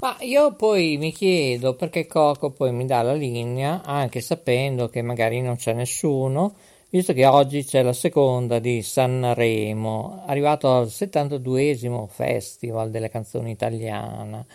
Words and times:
Ma 0.00 0.16
io 0.20 0.54
poi 0.54 0.96
mi 0.96 1.12
chiedo 1.12 1.74
perché 1.74 2.06
Coco 2.08 2.50
poi 2.50 2.72
mi 2.72 2.86
dà 2.86 3.02
la 3.02 3.14
linea, 3.14 3.82
anche 3.84 4.20
sapendo 4.20 4.88
che 4.88 5.00
magari 5.00 5.40
non 5.40 5.54
c'è 5.54 5.72
nessuno, 5.72 6.56
visto 6.90 7.12
che 7.12 7.24
oggi 7.24 7.64
c'è 7.64 7.82
la 7.82 7.92
seconda 7.92 8.58
di 8.58 8.82
Sanremo, 8.82 10.24
arrivato 10.26 10.74
al 10.74 10.86
72esimo 10.86 12.06
Festival 12.08 12.90
delle 12.90 13.10
canzoni 13.10 13.52
italiane. 13.52 14.46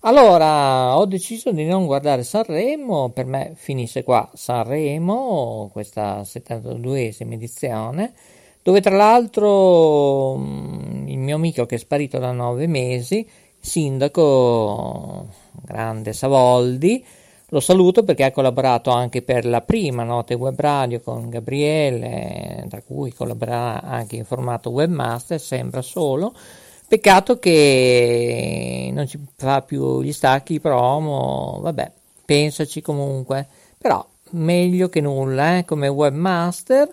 Allora, 0.00 0.96
ho 0.98 1.06
deciso 1.06 1.50
di 1.52 1.64
non 1.64 1.86
guardare 1.86 2.22
Sanremo, 2.22 3.08
per 3.10 3.24
me 3.26 3.52
finisce 3.56 4.04
qua 4.04 4.28
Sanremo, 4.34 5.68
questa 5.72 6.20
72esima 6.20 7.32
edizione, 7.32 8.12
dove 8.62 8.80
tra 8.80 8.94
l'altro 8.94 10.36
mm, 10.36 11.08
il 11.08 11.18
mio 11.18 11.36
amico 11.36 11.66
che 11.66 11.74
è 11.76 11.78
sparito 11.78 12.18
da 12.18 12.30
nove 12.30 12.66
mesi, 12.66 13.26
sindaco 13.58 15.28
grande 15.64 16.12
Savoldi, 16.12 17.04
lo 17.48 17.60
saluto 17.60 18.04
perché 18.04 18.24
ha 18.24 18.32
collaborato 18.32 18.90
anche 18.90 19.22
per 19.22 19.44
la 19.46 19.62
prima 19.62 20.02
notte 20.04 20.34
web 20.34 20.58
radio 20.60 21.00
con 21.00 21.28
Gabriele, 21.30 22.66
tra 22.68 22.82
cui 22.82 23.12
collaborerà 23.12 23.82
anche 23.82 24.16
in 24.16 24.24
formato 24.24 24.70
webmaster, 24.70 25.40
sembra 25.40 25.82
solo. 25.82 26.34
Peccato 26.88 27.40
che 27.40 28.90
non 28.92 29.08
ci 29.08 29.18
fa 29.34 29.60
più 29.62 30.00
gli 30.02 30.12
stacchi 30.12 30.60
promo, 30.60 31.58
vabbè, 31.60 31.90
pensaci 32.24 32.80
comunque. 32.80 33.44
Però 33.76 34.06
meglio 34.30 34.88
che 34.88 35.00
nulla, 35.00 35.58
eh, 35.58 35.64
come 35.64 35.88
webmaster, 35.88 36.88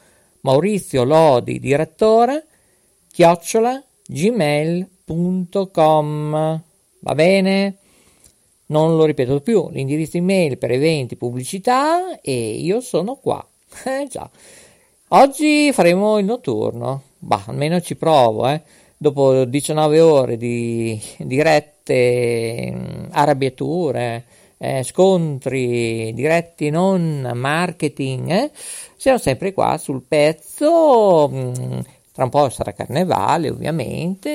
Maurizio 0.42 1.04
Lodi, 1.04 1.60
direttore, 1.60 2.46
chiocciola 3.12 3.82
gmail.com. 4.06 4.90
Va 7.00 7.14
bene? 7.14 7.76
Non 8.66 8.96
lo 8.96 9.04
ripeto 9.04 9.40
più, 9.40 9.68
l'indirizzo 9.70 10.16
email 10.16 10.56
per 10.58 10.70
eventi, 10.70 11.16
pubblicità 11.16 12.20
e 12.20 12.52
io 12.52 12.80
sono 12.80 13.16
qua. 13.16 13.44
Eh 13.84 14.06
già. 14.08 14.28
Oggi 15.08 15.72
faremo 15.72 16.18
il 16.18 16.24
notturno, 16.24 17.02
bah, 17.18 17.44
almeno 17.46 17.80
ci 17.80 17.96
provo, 17.96 18.48
eh 18.48 18.62
dopo 19.02 19.46
19 19.46 20.00
ore 20.00 20.36
di 20.36 21.00
dirette 21.16 22.70
mm, 22.70 23.04
arrabbiature, 23.12 24.24
eh, 24.58 24.82
scontri 24.82 26.12
diretti 26.12 26.68
non 26.68 27.30
marketing, 27.34 28.30
eh, 28.30 28.50
siamo 29.00 29.16
sempre 29.16 29.54
qua 29.54 29.78
sul 29.78 30.02
pezzo. 30.06 31.26
Mm, 31.32 31.78
tra 32.12 32.24
un 32.24 32.28
po' 32.28 32.50
sarà 32.50 32.72
carnevale, 32.72 33.48
ovviamente, 33.48 34.30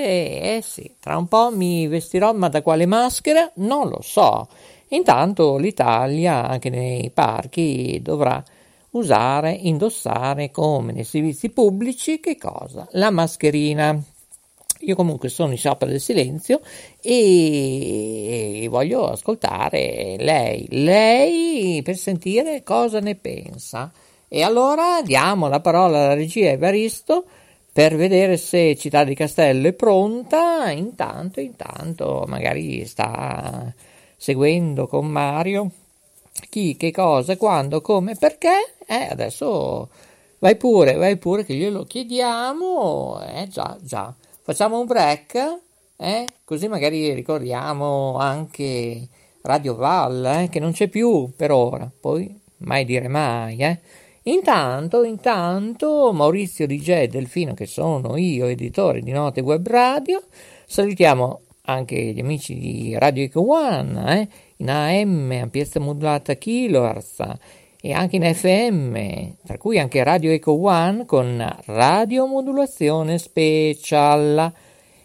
eh 0.56 0.62
sì, 0.64 0.96
tra 1.00 1.18
un 1.18 1.28
po' 1.28 1.52
mi 1.52 1.86
vestirò, 1.86 2.34
ma 2.34 2.50
da 2.50 2.64
quale 2.64 2.88
maschera? 2.88 3.52
Non 3.58 3.90
lo 3.90 4.00
so. 4.02 4.48
Intanto 4.88 5.58
l'Italia, 5.58 6.48
anche 6.48 6.72
nei 6.72 7.12
parchi, 7.12 8.00
dovrà 8.02 8.44
usare, 8.92 9.52
indossare 9.52 10.50
come 10.50 10.94
nei 10.94 11.04
servizi 11.04 11.52
pubblici, 11.52 12.20
che 12.20 12.36
cosa? 12.36 12.88
La 12.94 13.12
mascherina. 13.12 13.96
Io 14.80 14.96
comunque 14.96 15.30
sono 15.30 15.52
in 15.52 15.58
sciopero 15.58 15.92
del 15.92 16.02
silenzio 16.02 16.62
e 17.02 18.66
voglio 18.68 19.10
ascoltare 19.10 20.16
lei, 20.18 20.66
lei 20.72 21.82
per 21.84 21.98
sentire 21.98 22.64
cosa 22.64 23.00
ne 23.00 23.14
pensa. 23.16 23.92
E 24.28 24.42
allora 24.44 25.02
diamo 25.04 25.48
la 25.48 25.60
parola 25.60 25.98
alla 25.98 26.14
regia 26.14 26.50
Evaristo 26.50 27.26
per 27.72 27.96
vedere 27.96 28.38
se 28.38 28.76
Città 28.78 29.04
di 29.04 29.16
Castello 29.16 29.68
è 29.68 29.74
pronta. 29.74 30.70
Intanto, 30.72 31.40
intanto, 31.42 32.24
magari 32.28 32.86
sta 32.86 33.74
seguendo 34.16 34.88
con 34.88 35.08
Mario 35.08 35.70
chi, 36.50 36.76
che 36.78 36.92
cosa, 36.92 37.38
quando, 37.38 37.82
come, 37.82 38.16
perché. 38.16 38.76
Eh, 38.88 39.08
adesso 39.10 39.90
vai 40.40 40.56
pure, 40.56 40.94
vai 40.94 41.18
pure 41.18 41.44
che 41.44 41.54
glielo 41.54 41.84
chiediamo. 41.84 43.22
Eh, 43.22 43.48
già, 43.48 43.78
già. 43.82 44.14
Facciamo 44.42 44.80
un 44.80 44.86
break, 44.86 45.60
eh? 45.98 46.28
così 46.44 46.68
magari 46.68 47.14
ricordiamo 47.14 48.18
anche 48.18 49.08
Radio 49.42 49.76
Val, 49.76 50.44
eh? 50.44 50.50
che 50.50 50.60
non 50.60 50.72
c'è 50.72 50.88
più 50.88 51.32
per 51.36 51.52
ora, 51.52 51.90
poi 52.00 52.40
mai 52.58 52.86
dire 52.86 53.08
mai. 53.08 53.58
Eh? 53.58 53.80
Intanto, 54.28 55.04
intanto, 55.04 56.12
Maurizio 56.12 56.66
DJ 56.66 57.06
Delfino, 57.06 57.54
che 57.54 57.68
sono 57.68 58.18
io, 58.18 58.48
editore 58.48 59.02
di 59.02 59.12
Note 59.12 59.42
Web 59.42 59.68
Radio, 59.68 60.24
salutiamo 60.66 61.42
anche 61.66 61.96
gli 61.96 62.20
amici 62.22 62.58
di 62.58 62.98
Radio 62.98 63.24
Eco 63.24 63.48
One, 63.52 64.22
eh? 64.22 64.28
in 64.58 64.72
AM, 64.72 65.30
ampiezza 65.30 65.80
modulata 65.80 66.34
kilohertz, 66.34 67.22
e 67.80 67.94
anche 67.94 68.16
in 68.16 68.34
FM, 68.34 69.46
tra 69.46 69.60
cui 69.60 69.78
anche 69.78 70.04
Radio 70.04 70.32
Eco 70.32 70.60
One 70.60 71.06
con 71.06 71.58
radiomodulazione 71.66 73.20
special. 73.20 74.52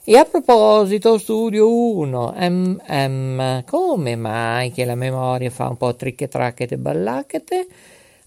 E 0.03 0.17
a 0.17 0.25
proposito, 0.25 1.19
Studio 1.19 1.71
1, 1.71 2.37
MM, 2.39 3.65
come 3.67 4.17
mai 4.17 4.73
che 4.73 4.87
la 4.87 4.95
memoria 4.95 5.51
fa 5.51 5.69
un 5.69 5.77
po' 5.77 5.95
tricche 5.95 6.27
tracchete 6.27 6.79
ballacchete? 6.79 7.67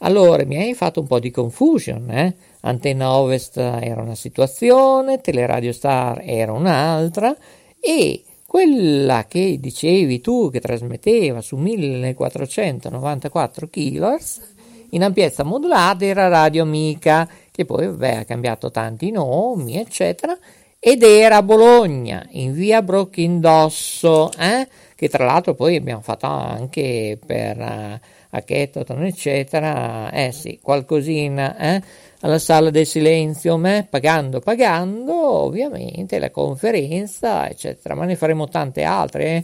Allora, 0.06 0.44
mi 0.44 0.58
hai 0.58 0.74
fatto 0.74 1.00
un 1.00 1.08
po' 1.08 1.20
di 1.20 1.32
confusion, 1.32 2.10
eh? 2.12 2.36
Antenna 2.62 3.16
Ovest 3.16 3.58
era 3.58 4.02
una 4.02 4.16
situazione, 4.16 5.22
Teleradio 5.22 5.72
Star 5.72 6.22
era 6.26 6.52
un'altra 6.52 7.34
e 7.80 8.22
quella 8.46 9.26
che 9.28 9.58
dicevi 9.62 10.20
tu 10.20 10.50
che 10.52 10.60
trasmetteva 10.60 11.40
su 11.40 11.56
1494 11.56 13.70
kHz 13.70 14.42
in 14.90 15.04
ampiezza 15.04 15.44
modulata 15.44 16.04
era 16.06 16.28
Radio 16.28 16.64
Amica, 16.64 17.28
che 17.50 17.64
poi 17.64 17.88
vabbè, 17.88 18.16
ha 18.16 18.26
cambiato 18.26 18.72
tanti 18.72 19.10
nomi, 19.10 19.78
eccetera, 19.78 20.38
ed 20.80 21.02
era 21.02 21.38
a 21.38 21.44
Bologna, 21.44 22.28
in 22.32 22.54
via 22.54 22.82
Brochindosso, 22.82 24.32
eh? 24.38 24.68
che 24.96 25.08
tra 25.08 25.24
l'altro 25.26 25.56
poi 25.56 25.78
abbiamo 25.78 26.02
fatto 26.02 26.26
anche 26.26 27.18
per 27.26 27.58
uh, 27.58 28.00
a 28.36 28.42
Kettaton, 28.42 29.04
eccetera, 29.04 30.12
eh 30.12 30.32
sì, 30.32 30.60
qualcosina, 30.62 31.58
eh? 31.58 31.82
alla 32.22 32.40
sala 32.40 32.70
del 32.70 32.86
silenzio, 32.86 33.58
me, 33.58 33.88
pagando, 33.90 34.40
pagando, 34.40 35.14
ovviamente 35.14 36.20
la 36.20 36.32
conferenza, 36.32 37.50
eccetera, 37.50 37.96
ma 37.96 38.06
ne 38.06 38.16
faremo 38.16 38.48
tante 38.48 38.84
altre. 38.84 39.26
Eh? 39.26 39.44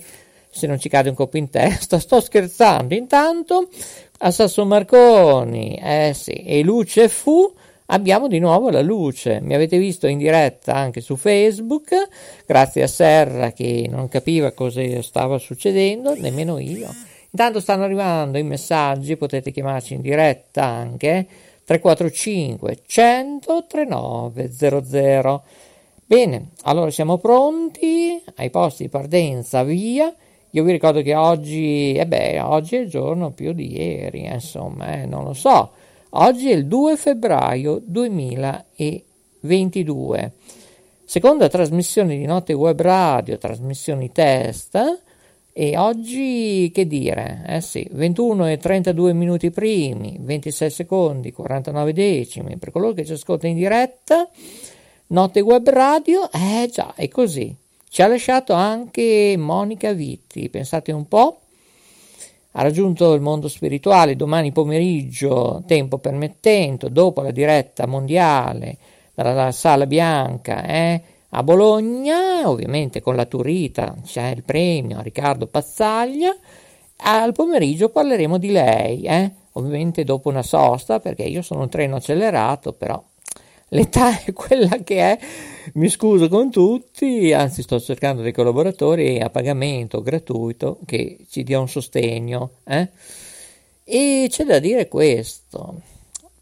se 0.51 0.65
non 0.65 0.79
ci 0.79 0.89
cade 0.89 1.09
un 1.09 1.15
colpo 1.15 1.37
in 1.37 1.49
testa. 1.49 1.99
Sto 1.99 2.19
scherzando. 2.19 2.95
Intanto 2.95 3.69
a 4.19 4.31
Sasso 4.31 4.65
Marconi, 4.65 5.79
eh 5.81 6.13
sì, 6.15 6.33
e 6.33 6.63
Luce 6.63 7.07
fu 7.07 7.53
abbiamo 7.91 8.27
di 8.27 8.39
nuovo 8.39 8.69
la 8.69 8.81
luce. 8.81 9.39
Mi 9.41 9.53
avete 9.53 9.77
visto 9.77 10.07
in 10.07 10.17
diretta 10.17 10.75
anche 10.75 11.01
su 11.01 11.15
Facebook, 11.15 11.93
grazie 12.45 12.83
a 12.83 12.87
Serra 12.87 13.51
che 13.51 13.87
non 13.89 14.09
capiva 14.09 14.51
cosa 14.51 14.81
stava 15.01 15.37
succedendo, 15.37 16.15
nemmeno 16.15 16.57
io. 16.59 16.89
Intanto 17.31 17.59
stanno 17.59 17.83
arrivando 17.83 18.37
i 18.37 18.43
messaggi, 18.43 19.15
potete 19.15 19.51
chiamarci 19.51 19.93
in 19.93 20.01
diretta 20.01 20.63
anche 20.63 21.27
345 21.63 22.79
100 22.87 23.65
39 23.67 24.51
00. 24.51 25.43
Bene, 26.05 26.49
allora 26.63 26.89
siamo 26.89 27.19
pronti 27.19 28.19
ai 28.37 28.49
posti 28.49 28.83
di 28.83 28.89
partenza, 28.89 29.63
via. 29.63 30.11
Io 30.51 30.63
vi 30.63 30.71
ricordo 30.71 31.03
che 31.03 31.13
oggi, 31.13 31.93
eh 31.93 32.07
beh, 32.07 32.39
oggi 32.39 32.77
è 32.77 32.79
il 32.79 32.89
giorno 32.89 33.29
più 33.29 33.53
di 33.53 33.77
ieri, 33.77 34.23
eh, 34.23 34.33
insomma, 34.33 34.93
eh, 34.93 35.05
non 35.05 35.23
lo 35.23 35.33
so. 35.33 35.69
Oggi 36.09 36.49
è 36.49 36.55
il 36.55 36.65
2 36.65 36.97
febbraio 36.97 37.79
2022. 37.85 40.31
Seconda 41.05 41.47
trasmissione 41.47 42.17
di 42.17 42.25
Notte 42.25 42.53
Web 42.53 42.81
Radio, 42.81 43.37
trasmissioni 43.37 44.11
test. 44.11 45.03
E 45.61 45.77
oggi 45.77 46.71
che 46.73 46.87
dire? 46.87 47.43
Eh 47.45 47.59
sì, 47.59 47.85
21 47.91 48.47
e 48.47 48.57
32 48.59 49.11
minuti 49.11 49.51
primi, 49.51 50.15
26 50.17 50.69
secondi, 50.69 51.33
49 51.33 51.91
decimi 51.91 52.55
per 52.55 52.71
coloro 52.71 52.93
che 52.93 53.03
ci 53.03 53.11
ascoltano 53.11 53.51
in 53.51 53.59
diretta. 53.59 54.29
Notte 55.07 55.41
Web 55.41 55.67
Radio, 55.67 56.31
eh 56.31 56.69
già, 56.71 56.93
è 56.95 57.09
così. 57.09 57.53
Ci 57.89 58.01
ha 58.01 58.07
lasciato 58.07 58.53
anche 58.53 59.35
Monica 59.37 59.91
Vitti, 59.91 60.47
pensate 60.47 60.93
un 60.93 61.09
po', 61.09 61.41
ha 62.53 62.61
raggiunto 62.61 63.13
il 63.13 63.19
mondo 63.19 63.49
spirituale 63.49 64.15
domani 64.15 64.53
pomeriggio, 64.53 65.61
tempo 65.67 65.97
permettendo, 65.97 66.87
dopo 66.87 67.21
la 67.21 67.31
diretta 67.31 67.85
mondiale 67.85 68.77
dalla 69.13 69.51
Sala 69.51 69.85
Bianca 69.85 70.63
eh, 70.63 71.01
a 71.31 71.43
Bologna, 71.43 72.49
ovviamente 72.49 73.01
con 73.01 73.15
la 73.15 73.25
Turita 73.25 73.95
c'è 74.03 74.29
il 74.29 74.43
premio 74.43 75.01
Riccardo 75.01 75.47
Pazzaglia. 75.47 76.35
Al 77.01 77.33
pomeriggio 77.33 77.89
parleremo 77.89 78.37
di 78.37 78.51
lei, 78.51 79.03
eh, 79.03 79.31
ovviamente 79.53 80.03
dopo 80.03 80.29
una 80.29 80.41
sosta, 80.41 80.99
perché 80.99 81.23
io 81.23 81.41
sono 81.41 81.61
un 81.61 81.69
treno 81.69 81.97
accelerato, 81.97 82.73
però 82.73 83.01
l'età 83.69 84.19
è 84.25 84.33
quella 84.33 84.77
che 84.83 84.99
è, 84.99 85.19
mi 85.73 85.87
scuso 85.87 86.27
con 86.27 86.49
tutti, 86.49 87.31
anzi 87.31 87.61
sto 87.61 87.79
cercando 87.79 88.21
dei 88.21 88.33
collaboratori 88.33 89.19
a 89.19 89.29
pagamento 89.29 90.01
gratuito 90.01 90.79
che 90.85 91.19
ci 91.29 91.43
dia 91.43 91.59
un 91.59 91.69
sostegno. 91.69 92.51
Eh? 92.65 92.89
E 93.83 94.27
c'è 94.29 94.43
da 94.45 94.59
dire 94.59 94.87
questo, 94.87 95.81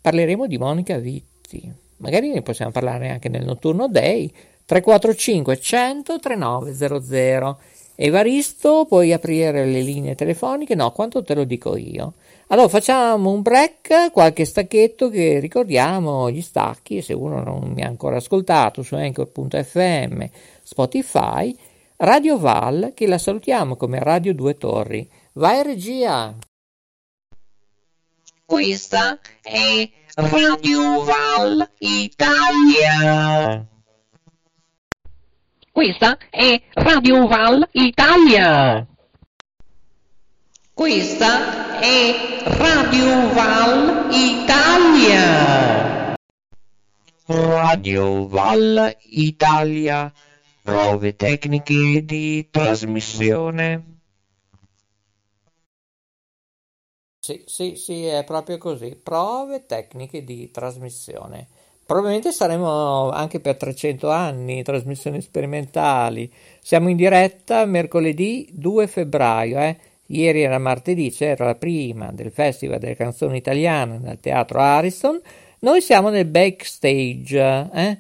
parleremo 0.01 0.48
di 0.48 0.57
Monica 0.57 0.98
Vitti, 0.98 1.72
magari 1.98 2.30
ne 2.30 2.42
possiamo 2.42 2.72
parlare 2.72 3.10
anche 3.10 3.30
nel 3.30 3.45
notturno 3.45 3.88
day, 3.88 4.31
345 4.67 5.59
100 5.61 6.19
3900. 6.19 7.57
Evaristo, 7.95 8.85
puoi 8.85 9.13
aprire 9.13 9.65
le 9.65 9.81
linee 9.81 10.13
telefoniche? 10.13 10.75
No, 10.75 10.91
quanto 10.91 11.23
te 11.23 11.33
lo 11.33 11.45
dico 11.45 11.77
io. 11.77 12.15
Allora 12.47 12.67
facciamo 12.67 13.31
un 13.31 13.41
break, 13.41 14.11
qualche 14.11 14.43
stacchetto 14.43 15.09
che 15.09 15.39
ricordiamo 15.39 16.29
gli 16.29 16.41
stacchi, 16.41 17.01
se 17.01 17.13
uno 17.13 17.41
non 17.41 17.71
mi 17.73 17.81
ha 17.81 17.87
ancora 17.87 18.17
ascoltato 18.17 18.83
su 18.83 18.95
anchor.fm, 18.95 20.25
Spotify, 20.63 21.55
Radio 21.95 22.37
Val, 22.37 22.91
che 22.93 23.07
la 23.07 23.17
salutiamo 23.17 23.77
come 23.77 23.99
Radio 23.99 24.33
Due 24.35 24.57
Torri. 24.57 25.09
Vai 25.33 25.63
regia! 25.63 26.35
Questa 28.45 29.17
è 29.41 29.89
Radio 30.13 31.03
Val 31.03 31.69
Italia. 31.79 33.65
Questa 35.77 36.18
è 36.31 36.59
Radio 36.74 37.27
Val 37.27 37.69
Italia. 37.74 38.83
Questa 40.74 41.79
è 41.79 42.41
Radio 42.57 43.31
Val 43.31 44.07
Italia. 44.12 46.15
Radio 47.27 48.27
Val 48.27 48.97
Italia. 49.01 50.12
Prove 50.63 51.15
tecniche 51.15 52.03
di 52.03 52.47
trasmissione. 52.50 54.00
Sì, 57.19 57.44
sì, 57.45 57.75
sì, 57.75 58.06
è 58.06 58.24
proprio 58.24 58.57
così. 58.57 58.95
Prove 58.95 59.68
tecniche 59.68 60.24
di 60.24 60.50
trasmissione. 60.50 61.56
Probabilmente 61.88 62.34
saremo 62.34 63.12
anche 63.12 63.39
per 63.39 63.56
300 63.56 64.10
anni, 64.10 64.62
trasmissioni 64.62 65.22
sperimentali. 65.22 66.30
Siamo 66.62 66.89
in 66.89 66.98
diretta 66.98 67.63
mercoledì 67.63 68.50
2 68.51 68.88
febbraio, 68.88 69.57
eh? 69.57 69.78
Ieri 70.07 70.42
era 70.42 70.60
martedì, 70.60 71.12
c'era 71.12 71.45
la 71.45 71.56
prima 71.56 72.12
del 72.12 72.30
Festival 72.30 72.80
delle 72.80 72.98
canzoni 72.98 73.38
italiane 73.38 74.00
nel 74.00 74.19
Teatro 74.19 74.60
Ariston. 74.60 75.22
Noi 75.60 75.81
siamo 75.81 76.10
nel 76.10 76.25
backstage, 76.25 77.69
eh? 77.74 77.98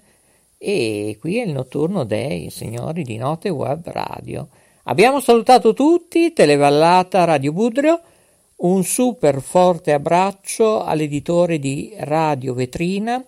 E 0.57 1.17
qui 1.17 1.39
è 1.39 1.45
il 1.45 1.53
notturno 1.53 2.03
dei 2.03 2.49
signori 2.49 3.03
di 3.03 3.15
Note 3.15 3.47
Web 3.47 3.89
Radio. 3.89 4.49
Abbiamo 4.83 5.21
salutato 5.21 5.73
tutti, 5.73 6.33
Televallata 6.33 7.23
Radio 7.23 7.53
Budrio. 7.53 8.01
Un 8.57 8.83
super 8.83 9.39
forte 9.39 9.93
abbraccio 9.93 10.83
all'editore 10.83 11.57
di 11.57 11.93
Radio 11.99 12.53
Vetrina, 12.53 13.23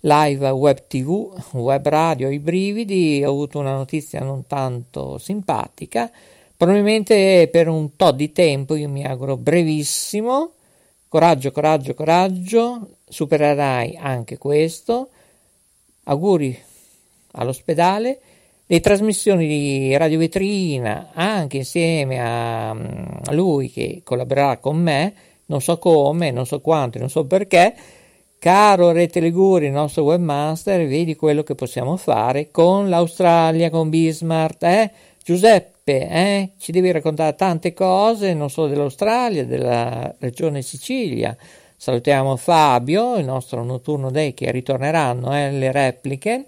live 0.00 0.48
web 0.50 0.86
tv, 0.86 1.32
web 1.52 1.86
radio, 1.86 2.30
i 2.30 2.38
brividi. 2.38 3.22
Ho 3.24 3.30
avuto 3.30 3.58
una 3.58 3.74
notizia 3.74 4.20
non 4.20 4.46
tanto 4.46 5.18
simpatica 5.18 6.10
Probabilmente 6.60 7.48
per 7.50 7.68
un 7.68 7.96
tot 7.96 8.16
di 8.16 8.32
tempo, 8.32 8.74
io 8.74 8.86
mi 8.86 9.02
auguro 9.02 9.38
brevissimo. 9.38 10.52
Coraggio, 11.08 11.52
coraggio, 11.52 11.94
coraggio. 11.94 12.96
Supererai 13.08 13.96
anche 13.98 14.36
questo. 14.36 15.08
Auguri 16.04 16.54
all'ospedale. 17.30 18.20
Le 18.66 18.80
trasmissioni 18.80 19.48
di 19.48 19.96
Radio 19.96 20.18
Vetrina, 20.18 21.12
anche 21.14 21.56
insieme 21.56 22.20
a, 22.20 22.68
a 22.72 23.32
lui 23.32 23.70
che 23.70 24.02
collaborerà 24.04 24.58
con 24.58 24.76
me, 24.76 25.14
non 25.46 25.62
so 25.62 25.78
come, 25.78 26.30
non 26.30 26.44
so 26.44 26.60
quanto, 26.60 26.98
non 26.98 27.08
so 27.08 27.24
perché. 27.24 27.74
Caro 28.40 28.90
Rete 28.90 29.20
Liguri, 29.20 29.66
il 29.66 29.72
nostro 29.72 30.02
webmaster, 30.04 30.88
vedi 30.88 31.14
quello 31.14 31.42
che 31.42 31.54
possiamo 31.54 31.98
fare 31.98 32.50
con 32.50 32.88
l'Australia, 32.88 33.68
con 33.68 33.90
Bismarck, 33.90 34.62
eh? 34.62 34.90
Giuseppe 35.22 36.08
eh, 36.08 36.50
ci 36.56 36.72
devi 36.72 36.90
raccontare 36.90 37.36
tante 37.36 37.74
cose, 37.74 38.32
non 38.32 38.48
solo 38.48 38.68
dell'Australia, 38.68 39.44
della 39.44 40.14
regione 40.20 40.62
Sicilia. 40.62 41.36
Salutiamo 41.76 42.34
Fabio, 42.36 43.16
il 43.16 43.26
nostro 43.26 43.62
notturno 43.62 44.10
day 44.10 44.32
che 44.32 44.50
ritorneranno 44.50 45.36
eh, 45.36 45.50
le 45.50 45.70
repliche. 45.70 46.46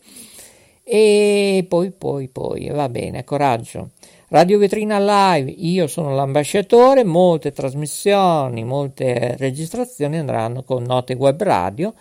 E 0.82 1.66
poi, 1.68 1.90
poi, 1.90 2.28
poi, 2.28 2.70
va 2.70 2.88
bene, 2.88 3.22
coraggio. 3.22 3.90
Radio 4.32 4.56
Vetrina 4.56 4.98
Live, 4.98 5.50
io 5.50 5.86
sono 5.86 6.14
l'ambasciatore, 6.14 7.04
molte 7.04 7.52
trasmissioni, 7.52 8.64
molte 8.64 9.36
registrazioni 9.36 10.16
andranno 10.16 10.62
con 10.62 10.84
Note 10.84 11.12
Web 11.12 11.42
Radio 11.42 11.92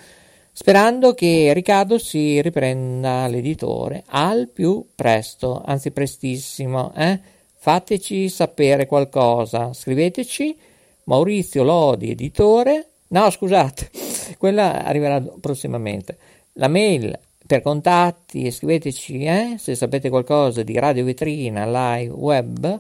sperando 0.54 1.14
che 1.14 1.52
Riccardo 1.52 1.98
si 1.98 2.42
riprenda 2.42 3.28
l'editore 3.28 4.04
al 4.08 4.48
più 4.48 4.92
presto, 4.96 5.62
anzi 5.66 5.92
prestissimo. 5.92 6.94
Eh? 6.96 7.20
Fateci 7.54 8.30
sapere 8.30 8.86
qualcosa, 8.86 9.74
scriveteci 9.74 10.58
Maurizio 11.04 11.64
Lodi, 11.64 12.12
editore. 12.12 12.92
No, 13.08 13.30
scusate, 13.30 13.90
quella 14.40 14.86
arriverà 14.86 15.22
prossimamente. 15.42 16.18
La 16.54 16.70
mail 16.70 17.14
per 17.52 17.62
contatti, 17.62 18.50
scriveteci 18.50 19.26
eh? 19.26 19.56
se 19.58 19.76
sapete 19.76 20.08
qualcosa 20.10 20.64
di 20.64 20.80
Radio 20.80 21.04
Vetrina 21.04 21.66
Live 21.66 22.14
Web. 22.14 22.80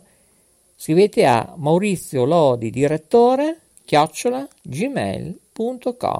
Scrivete 0.77 1.25
a 1.25 1.55
Maurizio 1.57 2.23
Lodi, 2.23 2.69
direttore, 2.69 3.59
chiocciola 3.83 4.47
gmail.com. 4.61 6.13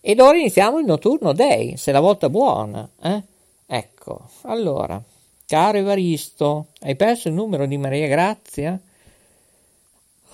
Ed 0.00 0.20
ora 0.20 0.38
iniziamo 0.38 0.78
il 0.78 0.86
notturno 0.86 1.34
day, 1.34 1.76
se 1.76 1.92
la 1.92 2.00
volta 2.00 2.30
buona, 2.30 2.88
eh? 3.02 3.22
Ecco, 3.66 4.30
allora, 4.44 4.98
caro 5.44 5.76
Evaristo, 5.76 6.68
hai 6.80 6.96
perso 6.96 7.28
il 7.28 7.34
numero 7.34 7.66
di 7.66 7.76
Maria 7.76 8.08
Grazia? 8.08 8.80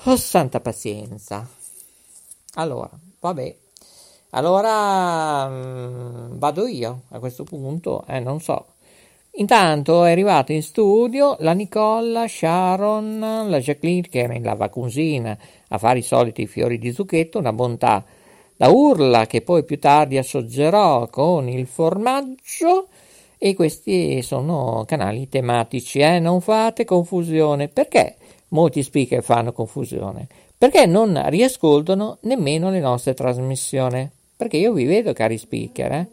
Oh, 0.04 0.16
santa 0.16 0.60
pazienza. 0.60 1.44
Allora, 2.54 2.88
vabbè. 3.18 3.59
Allora 4.30 5.48
mh, 5.48 6.32
mm, 6.34 6.38
vado 6.38 6.66
io 6.66 7.02
a 7.10 7.18
questo 7.18 7.44
punto, 7.44 8.04
eh, 8.06 8.20
non 8.20 8.40
so. 8.40 8.66
Intanto 9.34 10.04
è 10.04 10.10
arrivata 10.10 10.52
in 10.52 10.62
studio 10.62 11.36
la 11.40 11.52
Nicola, 11.52 12.26
Sharon, 12.26 13.46
la 13.48 13.58
Jacqueline 13.58 14.08
che 14.08 14.20
era 14.20 14.34
in 14.34 14.42
lavacusina 14.42 15.38
a 15.68 15.78
fare 15.78 16.00
i 16.00 16.02
soliti 16.02 16.46
fiori 16.46 16.78
di 16.78 16.92
zucchetto, 16.92 17.38
una 17.38 17.52
bontà 17.52 18.04
da 18.56 18.68
urla 18.68 19.26
che 19.26 19.40
poi 19.42 19.64
più 19.64 19.78
tardi 19.78 20.18
assoggerò 20.18 21.08
con 21.08 21.48
il 21.48 21.66
formaggio 21.66 22.88
e 23.38 23.54
questi 23.54 24.20
sono 24.20 24.84
canali 24.86 25.28
tematici, 25.28 26.00
eh? 26.00 26.18
non 26.18 26.42
fate 26.42 26.84
confusione. 26.84 27.68
Perché 27.68 28.16
molti 28.48 28.82
speaker 28.82 29.22
fanno 29.22 29.52
confusione? 29.52 30.26
Perché 30.58 30.84
non 30.84 31.18
riascoltano 31.28 32.18
nemmeno 32.22 32.68
le 32.68 32.80
nostre 32.80 33.14
trasmissioni. 33.14 34.10
Perché 34.40 34.56
io 34.56 34.72
vi 34.72 34.86
vedo, 34.86 35.12
cari 35.12 35.36
speaker, 35.36 35.92
eh? 35.92 36.08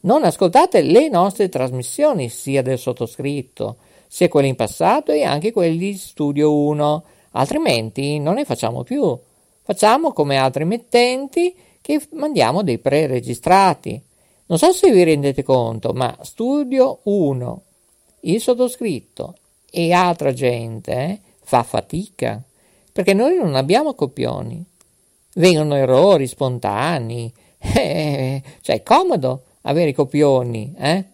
non 0.00 0.24
ascoltate 0.24 0.82
le 0.82 1.08
nostre 1.08 1.48
trasmissioni, 1.48 2.28
sia 2.28 2.60
del 2.60 2.76
sottoscritto, 2.76 3.76
sia 4.08 4.28
quelle 4.28 4.48
in 4.48 4.56
passato 4.56 5.12
e 5.12 5.22
anche 5.22 5.52
quelle 5.52 5.76
di 5.76 5.96
Studio 5.96 6.52
1, 6.52 7.04
altrimenti 7.30 8.18
non 8.18 8.34
ne 8.34 8.44
facciamo 8.44 8.82
più. 8.82 9.16
Facciamo 9.62 10.12
come 10.12 10.38
altri 10.38 10.62
emittenti 10.62 11.54
che 11.80 12.04
mandiamo 12.14 12.64
dei 12.64 12.78
pre-registrati. 12.78 14.02
Non 14.46 14.58
so 14.58 14.72
se 14.72 14.90
vi 14.90 15.04
rendete 15.04 15.44
conto, 15.44 15.92
ma 15.92 16.18
Studio 16.22 16.98
1, 17.04 17.62
il 18.22 18.40
sottoscritto 18.40 19.36
e 19.70 19.92
altra 19.92 20.32
gente 20.32 20.92
eh, 20.92 21.20
fa 21.44 21.62
fatica 21.62 22.42
perché 22.90 23.14
noi 23.14 23.36
non 23.36 23.54
abbiamo 23.54 23.94
copioni. 23.94 24.64
Vengono 25.34 25.76
errori 25.76 26.26
spontanei, 26.26 27.32
eh, 27.58 28.42
cioè 28.60 28.76
è 28.76 28.82
comodo 28.82 29.42
avere 29.62 29.90
i 29.90 29.94
copioni, 29.94 30.74
eh? 30.78 31.04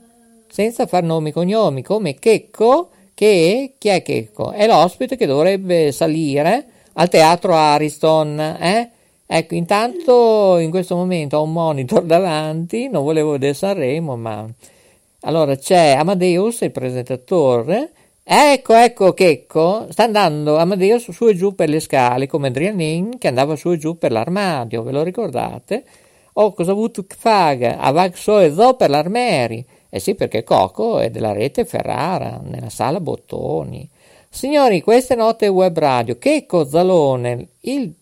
senza 0.49 0.87
far 0.87 1.03
nomi 1.03 1.31
e 1.31 1.33
cognomi, 1.33 1.83
come 1.83 2.15
Checco, 2.15 2.91
che 3.15 3.75
chi 3.79 3.89
è 3.89 4.03
Checco? 4.03 4.53
È 4.53 4.67
l'ospite 4.67 5.17
che 5.17 5.27
dovrebbe 5.27 5.91
salire 5.91 6.67
al 6.93 7.09
teatro 7.09 7.55
Ariston, 7.55 8.39
eh? 8.39 8.91
Ecco, 9.27 9.55
intanto 9.55 10.59
in 10.59 10.71
questo 10.71 10.95
momento 10.95 11.39
ho 11.39 11.43
un 11.43 11.53
monitor 11.53 12.03
davanti, 12.07 12.89
non 12.89 13.03
volevo 13.03 13.33
vedere 13.33 13.55
Sanremo, 13.55 14.17
ma 14.17 14.47
allora 15.21 15.57
c'è 15.57 15.95
Amadeus, 15.99 16.61
il 16.61 16.71
presentatore. 16.71 17.91
Ecco, 18.23 18.75
ecco, 18.75 19.13
Checco, 19.13 19.87
sta 19.91 20.05
andando 20.05 20.57
Amadeus 20.57 21.11
su 21.11 21.27
e 21.27 21.35
giù 21.35 21.55
per 21.55 21.69
le 21.69 21.81
scale, 21.81 22.27
come 22.27 22.49
Adrianin 22.49 23.19
che 23.19 23.29
andava 23.29 23.57
su 23.57 23.73
e 23.73 23.79
giù 23.79 23.99
per 23.99 24.13
l'armadio, 24.13 24.83
ve 24.83 24.93
lo 24.93 25.03
ricordate? 25.03 25.85
Oh, 26.35 26.53
cosa 26.53 26.71
ha 26.71 26.75
avuto 26.75 27.05
Kfag? 27.05 27.63
Avag 27.79 28.15
so 28.15 28.39
e 28.41 28.53
zo 28.53 28.75
per 28.75 28.91
l'armeri. 28.91 29.65
Eh 29.89 29.99
sì, 30.01 30.15
perché 30.15 30.45
Coco 30.45 30.99
è 30.99 31.11
della 31.11 31.33
rete 31.33 31.65
Ferrara, 31.65 32.41
nella 32.43 32.71
sala 32.71 33.01
Bottoni. 33.01 33.89
Signori, 34.29 34.81
queste 34.83 35.15
note 35.15 35.47
web 35.49 35.79
radio, 35.79 36.19
Checco 36.19 36.67
Zalone, 36.67 37.49
il 37.61 37.95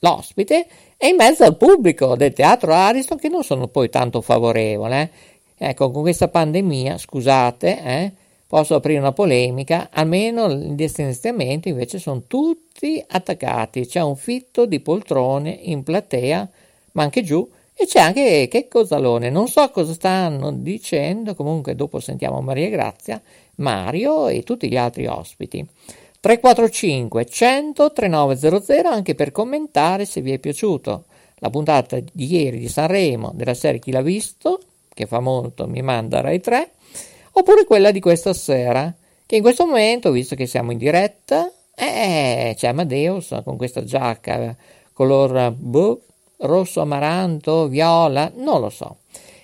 L'ospite 0.00 0.66
è 0.96 1.06
in 1.06 1.16
mezzo 1.16 1.44
al 1.44 1.56
pubblico 1.56 2.16
del 2.16 2.32
teatro 2.32 2.72
Ariston 2.72 3.18
che 3.18 3.28
non 3.28 3.42
sono 3.42 3.68
poi 3.68 3.90
tanto 3.90 4.20
favorevoli. 4.20 4.94
Eh? 4.94 5.10
Ecco, 5.56 5.90
con 5.90 6.02
questa 6.02 6.28
pandemia, 6.28 6.96
scusate, 6.96 7.82
eh, 7.82 8.12
posso 8.46 8.76
aprire 8.76 8.98
una 8.98 9.12
polemica, 9.12 9.88
almeno 9.92 10.46
il 10.46 10.74
destinamento 10.74 11.68
invece 11.68 11.98
sono 11.98 12.22
tutti 12.26 13.02
attaccati, 13.06 13.86
c'è 13.86 14.00
un 14.00 14.16
fitto 14.16 14.64
di 14.64 14.80
poltrone 14.80 15.50
in 15.50 15.82
platea, 15.82 16.48
ma 16.92 17.02
anche 17.02 17.22
giù, 17.22 17.46
e 17.80 17.86
c'è 17.86 18.00
anche 18.00 18.46
che 18.50 18.68
cosalone, 18.68 19.30
non 19.30 19.48
so 19.48 19.70
cosa 19.70 19.94
stanno 19.94 20.52
dicendo, 20.52 21.34
comunque 21.34 21.74
dopo 21.74 21.98
sentiamo 21.98 22.42
Maria 22.42 22.68
Grazia, 22.68 23.18
Mario 23.56 24.28
e 24.28 24.42
tutti 24.42 24.68
gli 24.68 24.76
altri 24.76 25.06
ospiti. 25.06 25.66
345 26.20 27.24
100 27.24 27.92
3900 27.92 28.86
anche 28.86 29.14
per 29.14 29.32
commentare 29.32 30.04
se 30.04 30.20
vi 30.20 30.32
è 30.32 30.38
piaciuto 30.38 31.04
la 31.36 31.48
puntata 31.48 31.98
di 31.98 32.30
ieri 32.30 32.58
di 32.58 32.68
Sanremo 32.68 33.32
della 33.32 33.54
serie 33.54 33.80
Chi 33.80 33.92
l'ha 33.92 34.02
visto, 34.02 34.60
che 34.92 35.06
fa 35.06 35.20
molto, 35.20 35.66
mi 35.66 35.80
manda 35.80 36.20
Rai 36.20 36.38
3, 36.38 36.72
oppure 37.32 37.64
quella 37.64 37.90
di 37.92 38.00
questa 38.00 38.34
sera, 38.34 38.94
che 39.24 39.36
in 39.36 39.42
questo 39.42 39.64
momento, 39.64 40.10
visto 40.10 40.34
che 40.34 40.44
siamo 40.44 40.70
in 40.70 40.76
diretta, 40.76 41.50
eh, 41.74 42.52
c'è 42.54 42.68
Amadeus 42.68 43.40
con 43.42 43.56
questa 43.56 43.82
giacca 43.84 44.54
color 44.92 45.50
boh, 45.52 46.02
rosso 46.40 46.80
amaranto, 46.80 47.66
viola, 47.68 48.30
non 48.36 48.60
lo 48.60 48.70
so. 48.70 48.96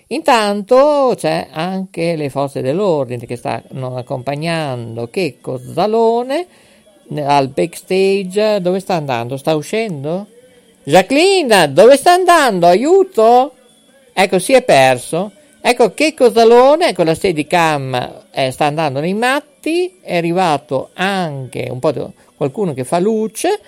Intanto 0.07 1.13
c'è 1.17 1.47
anche 1.51 2.15
le 2.15 2.29
forze 2.29 2.61
dell'ordine 2.61 3.25
che 3.25 3.35
stanno 3.35 3.97
accompagnando 3.97 5.09
Checco 5.09 5.59
Zalone 5.59 6.47
al 7.15 7.49
backstage. 7.49 8.61
Dove 8.61 8.79
sta 8.79 8.95
andando? 8.95 9.35
Sta 9.35 9.55
uscendo? 9.55 10.27
Jacqueline, 10.83 11.73
dove 11.73 11.97
sta 11.97 12.13
andando? 12.13 12.67
Aiuto! 12.67 13.51
Ecco, 14.13 14.39
si 14.39 14.53
è 14.53 14.63
perso. 14.63 15.31
Ecco 15.59 15.93
che 15.93 16.13
Cosalone 16.13 16.93
con 16.93 17.03
la 17.05 17.13
Steadicam 17.13 18.23
eh, 18.31 18.51
sta 18.51 18.65
andando 18.65 19.01
nei 19.01 19.13
matti. 19.13 19.99
È 20.01 20.15
arrivato 20.15 20.91
anche 20.93 21.67
un 21.69 21.79
po' 21.79 21.91
di, 21.91 22.01
qualcuno 22.37 22.73
che 22.73 22.85
fa 22.85 22.99
luce. 22.99 23.59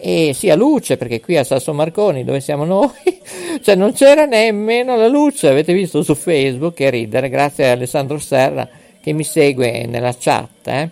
E 0.00 0.32
sia 0.32 0.54
luce 0.54 0.96
perché 0.96 1.20
qui 1.20 1.36
a 1.36 1.42
Sasso 1.42 1.72
Marconi, 1.74 2.22
dove 2.22 2.40
siamo 2.40 2.64
noi, 2.64 2.90
cioè 3.62 3.74
non 3.74 3.92
c'era 3.92 4.26
nemmeno 4.26 4.96
la 4.96 5.08
luce. 5.08 5.48
Avete 5.48 5.72
visto 5.72 6.02
su 6.02 6.14
Facebook 6.14 6.74
che 6.74 6.88
ridere, 6.90 7.28
grazie 7.28 7.68
a 7.68 7.72
Alessandro 7.72 8.18
Serra 8.18 8.68
che 9.00 9.12
mi 9.12 9.24
segue 9.24 9.86
nella 9.86 10.14
chat. 10.16 10.68
Eh. 10.68 10.90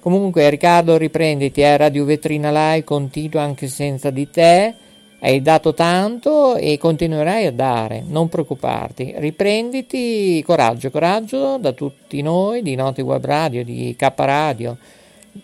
Comunque 0.00 0.50
Riccardo 0.50 0.96
riprenditi, 0.96 1.60
eh, 1.60 1.76
Radio 1.76 2.04
Vetrina 2.04 2.50
Live 2.50 2.84
continua 2.84 3.42
anche 3.42 3.68
senza 3.68 4.10
di 4.10 4.28
te, 4.28 4.74
hai 5.20 5.40
dato 5.40 5.72
tanto 5.74 6.56
e 6.56 6.76
continuerai 6.76 7.46
a 7.46 7.52
dare, 7.52 8.02
non 8.04 8.28
preoccuparti, 8.28 9.14
riprenditi, 9.18 10.42
coraggio, 10.42 10.90
coraggio 10.90 11.56
da 11.58 11.70
tutti 11.70 12.20
noi 12.20 12.62
di 12.62 12.74
Noti 12.74 13.00
Web 13.00 13.24
Radio, 13.24 13.62
di 13.62 13.94
K 13.96 14.12
Radio, 14.16 14.76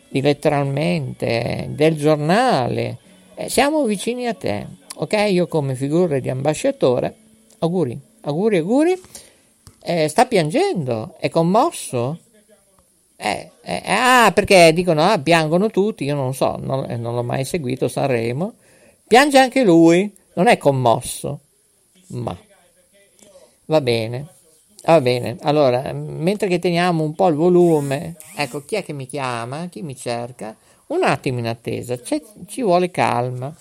di 0.08 0.20
letteralmente, 0.20 1.66
del 1.70 1.96
giornale, 1.96 2.98
eh, 3.34 3.48
siamo 3.48 3.84
vicini 3.84 4.26
a 4.26 4.34
te, 4.34 4.66
ok? 4.96 5.26
Io 5.30 5.46
come 5.46 5.74
figura 5.74 6.18
di 6.18 6.28
ambasciatore, 6.28 7.14
auguri, 7.58 7.98
auguri, 8.22 8.56
auguri, 8.58 9.00
eh, 9.82 10.08
sta 10.08 10.26
piangendo, 10.26 11.14
è 11.18 11.28
commosso? 11.28 12.18
Eh, 13.16 13.50
eh, 13.62 13.82
ah, 13.86 14.30
perché 14.32 14.72
dicono, 14.72 15.02
ah, 15.02 15.18
piangono 15.18 15.70
tutti, 15.70 16.04
io 16.04 16.14
non 16.14 16.34
so, 16.34 16.56
non, 16.60 16.88
eh, 16.88 16.96
non 16.96 17.14
l'ho 17.14 17.22
mai 17.22 17.44
seguito 17.44 17.88
Sanremo. 17.88 18.54
Piange 19.06 19.38
anche 19.38 19.64
lui, 19.64 20.14
non 20.34 20.46
è 20.46 20.56
commosso, 20.56 21.40
ma 22.08 22.36
va 23.64 23.80
bene. 23.80 24.26
Va 24.84 25.00
bene, 25.00 25.36
allora, 25.42 25.92
mentre 25.92 26.48
che 26.48 26.58
teniamo 26.58 27.02
un 27.02 27.14
po' 27.14 27.28
il 27.28 27.34
volume, 27.34 28.16
ecco, 28.36 28.64
chi 28.64 28.76
è 28.76 28.84
che 28.84 28.92
mi 28.92 29.06
chiama? 29.06 29.66
Chi 29.66 29.82
mi 29.82 29.96
cerca? 29.96 30.56
Un 30.88 31.02
attimo 31.02 31.40
in 31.40 31.46
attesa, 31.46 31.98
ci 32.46 32.62
vuole 32.62 32.90
calma. 32.90 33.54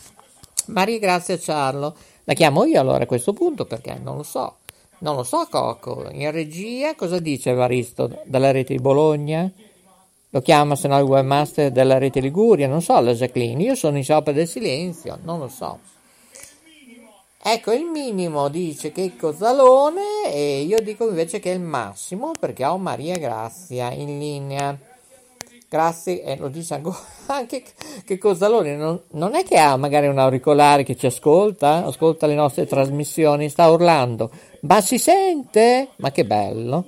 Maria 0.67 0.99
Grazia 0.99 1.37
Ciarlo, 1.37 1.95
la 2.23 2.33
chiamo 2.33 2.63
io 2.65 2.79
allora 2.79 3.03
a 3.03 3.07
questo 3.07 3.33
punto 3.33 3.65
perché 3.65 3.97
non 4.01 4.15
lo 4.15 4.23
so. 4.23 4.57
Non 4.99 5.15
lo 5.15 5.23
so, 5.23 5.47
Cocco. 5.49 6.07
In 6.11 6.31
regia 6.31 6.95
cosa 6.95 7.19
dice 7.19 7.51
Evaristo 7.51 8.21
dalla 8.25 8.51
rete 8.51 8.73
di 8.73 8.81
Bologna? 8.81 9.51
Lo 10.29 10.41
chiama 10.41 10.75
se 10.75 10.87
no 10.87 10.97
il 10.97 11.03
webmaster 11.03 11.71
della 11.71 11.97
rete 11.97 12.19
Liguria? 12.19 12.67
Non 12.67 12.81
so, 12.81 12.99
la 12.99 13.13
Jacqueline. 13.13 13.61
Io 13.63 13.75
sono 13.75 13.97
in 13.97 14.03
sciopero 14.03 14.35
del 14.35 14.47
silenzio, 14.47 15.19
non 15.23 15.39
lo 15.39 15.47
so. 15.47 15.79
Ecco, 17.49 17.71
il 17.71 17.85
minimo 17.85 18.49
dice 18.49 18.91
che 18.91 19.05
è 19.05 19.15
Cozzalone 19.15 20.29
e 20.29 20.63
io 20.63 20.81
dico 20.81 21.07
invece 21.07 21.39
che 21.39 21.53
è 21.53 21.55
il 21.55 21.61
massimo 21.61 22.33
perché 22.37 22.65
ho 22.65 22.77
Maria 22.77 23.17
Grazia 23.17 23.89
in 23.91 24.19
linea. 24.19 24.77
Grazie, 25.69 26.23
e 26.23 26.35
lo 26.35 26.49
dice 26.49 26.81
anche 27.27 27.63
che 28.03 28.17
Cozzalone 28.17 28.75
non, 28.75 28.99
non, 29.11 29.33
è 29.33 29.45
che 29.45 29.57
ha 29.57 29.77
magari 29.77 30.07
un 30.07 30.19
auricolare 30.19 30.83
che 30.83 30.97
ci 30.97 31.05
ascolta, 31.05 31.85
ascolta 31.85 32.27
le 32.27 32.35
nostre 32.35 32.67
trasmissioni, 32.67 33.47
sta 33.47 33.69
urlando, 33.69 34.29
ma 34.63 34.81
si 34.81 34.97
sente? 34.97 35.91
Ma 35.99 36.11
che 36.11 36.25
bello! 36.25 36.87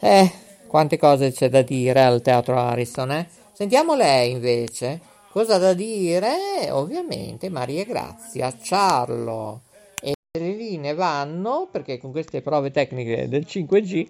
Eh, 0.00 0.32
quante 0.66 0.98
cose 0.98 1.30
c'è 1.30 1.48
da 1.48 1.62
dire 1.62 2.02
al 2.02 2.22
teatro 2.22 2.58
Ariston, 2.58 3.12
eh? 3.12 3.28
Sentiamo 3.52 3.94
lei 3.94 4.32
invece. 4.32 5.00
Cosa 5.32 5.58
da 5.58 5.74
dire? 5.74 6.72
Ovviamente 6.72 7.50
Maria 7.50 7.84
Grazia, 7.84 8.52
Ciarlo 8.60 9.60
e 10.02 10.12
le 10.36 10.54
linee 10.54 10.92
vanno 10.92 11.68
perché 11.70 11.98
con 11.98 12.10
queste 12.10 12.42
prove 12.42 12.72
tecniche 12.72 13.28
del 13.28 13.44
5G 13.46 14.08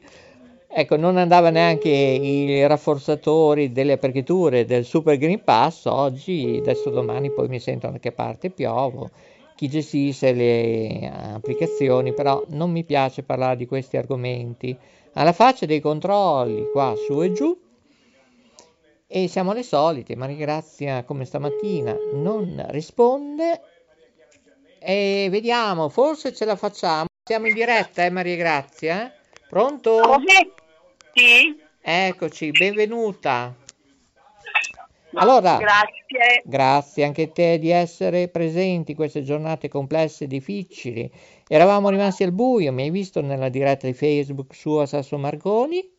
ecco 0.66 0.96
non 0.96 1.18
andava 1.18 1.50
neanche 1.50 1.90
i 1.90 2.66
rafforzatori 2.66 3.70
delle 3.70 3.92
aperture 3.92 4.64
del 4.64 4.86
Super 4.86 5.18
Green 5.18 5.44
Pass 5.44 5.84
oggi, 5.84 6.56
adesso 6.58 6.88
domani 6.88 7.30
poi 7.30 7.48
mi 7.48 7.60
sento 7.60 7.90
da 7.90 7.98
che 7.98 8.12
parte 8.12 8.48
piovo 8.48 9.10
chi 9.56 9.68
gestisce 9.68 10.32
le 10.32 11.12
applicazioni, 11.34 12.14
però 12.14 12.42
non 12.48 12.70
mi 12.70 12.82
piace 12.82 13.24
parlare 13.24 13.56
di 13.56 13.66
questi 13.66 13.98
argomenti 13.98 14.74
alla 15.12 15.32
faccia 15.32 15.66
dei 15.66 15.80
controlli 15.80 16.70
qua 16.72 16.94
su 16.96 17.22
e 17.22 17.32
giù. 17.32 17.68
E 19.12 19.26
siamo 19.26 19.52
le 19.52 19.64
solite, 19.64 20.14
Maria 20.14 20.36
Grazia 20.36 21.02
come 21.02 21.24
stamattina 21.24 21.96
non 22.12 22.64
risponde. 22.68 23.60
E 24.78 25.26
vediamo, 25.28 25.88
forse 25.88 26.32
ce 26.32 26.44
la 26.44 26.54
facciamo. 26.54 27.06
Siamo 27.24 27.48
in 27.48 27.54
diretta, 27.54 28.04
eh 28.04 28.10
Maria 28.10 28.36
Grazia? 28.36 29.12
Pronto? 29.48 30.00
Sì, 31.12 31.60
Eccoci, 31.80 32.52
benvenuta. 32.52 33.52
Allora, 35.14 35.56
grazie. 35.56 36.42
Grazie 36.44 37.04
anche 37.04 37.22
a 37.22 37.28
te 37.28 37.58
di 37.58 37.70
essere 37.70 38.28
presenti 38.28 38.92
in 38.92 38.96
queste 38.96 39.24
giornate 39.24 39.68
complesse 39.68 40.22
e 40.22 40.28
difficili. 40.28 41.10
Eravamo 41.48 41.88
rimasti 41.88 42.22
al 42.22 42.30
buio, 42.30 42.72
mi 42.72 42.82
hai 42.82 42.90
visto 42.90 43.20
nella 43.20 43.48
diretta 43.48 43.88
di 43.88 43.92
Facebook 43.92 44.54
su 44.54 44.70
a 44.74 44.86
Sasso 44.86 45.18
Marconi? 45.18 45.98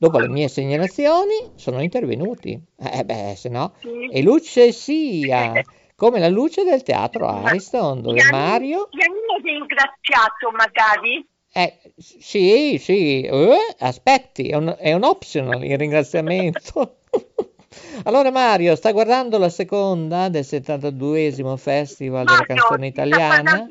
Dopo 0.00 0.18
le 0.18 0.28
mie 0.28 0.48
segnalazioni 0.48 1.50
sono 1.56 1.82
intervenuti. 1.82 2.58
Eh 2.74 3.04
beh, 3.04 3.34
se 3.36 3.50
no. 3.50 3.74
E 4.10 4.22
luce 4.22 4.72
sia, 4.72 5.52
come 5.94 6.18
la 6.18 6.30
luce 6.30 6.64
del 6.64 6.82
teatro 6.82 7.26
Ariston, 7.26 8.00
dove 8.00 8.24
Mi 8.24 8.30
Mario... 8.30 8.88
Mi 8.92 9.02
hanno 9.02 9.42
ringraziato 9.42 10.50
magari? 10.56 11.28
Eh, 11.52 11.92
sì, 11.98 12.78
sì, 12.78 13.20
eh, 13.20 13.74
aspetti, 13.80 14.48
è 14.48 14.54
un, 14.54 14.74
è 14.78 14.94
un 14.94 15.04
optional 15.04 15.62
il 15.62 15.76
ringraziamento. 15.76 16.96
Allora 18.04 18.30
Mario, 18.30 18.76
sta 18.76 18.92
guardando 18.92 19.36
la 19.36 19.50
seconda 19.50 20.30
del 20.30 20.44
72esimo 20.44 21.56
Festival 21.56 22.24
della 22.24 22.38
Mario, 22.38 22.54
canzone 22.54 22.86
ti 22.86 22.92
sta 22.92 23.02
italiana? 23.04 23.70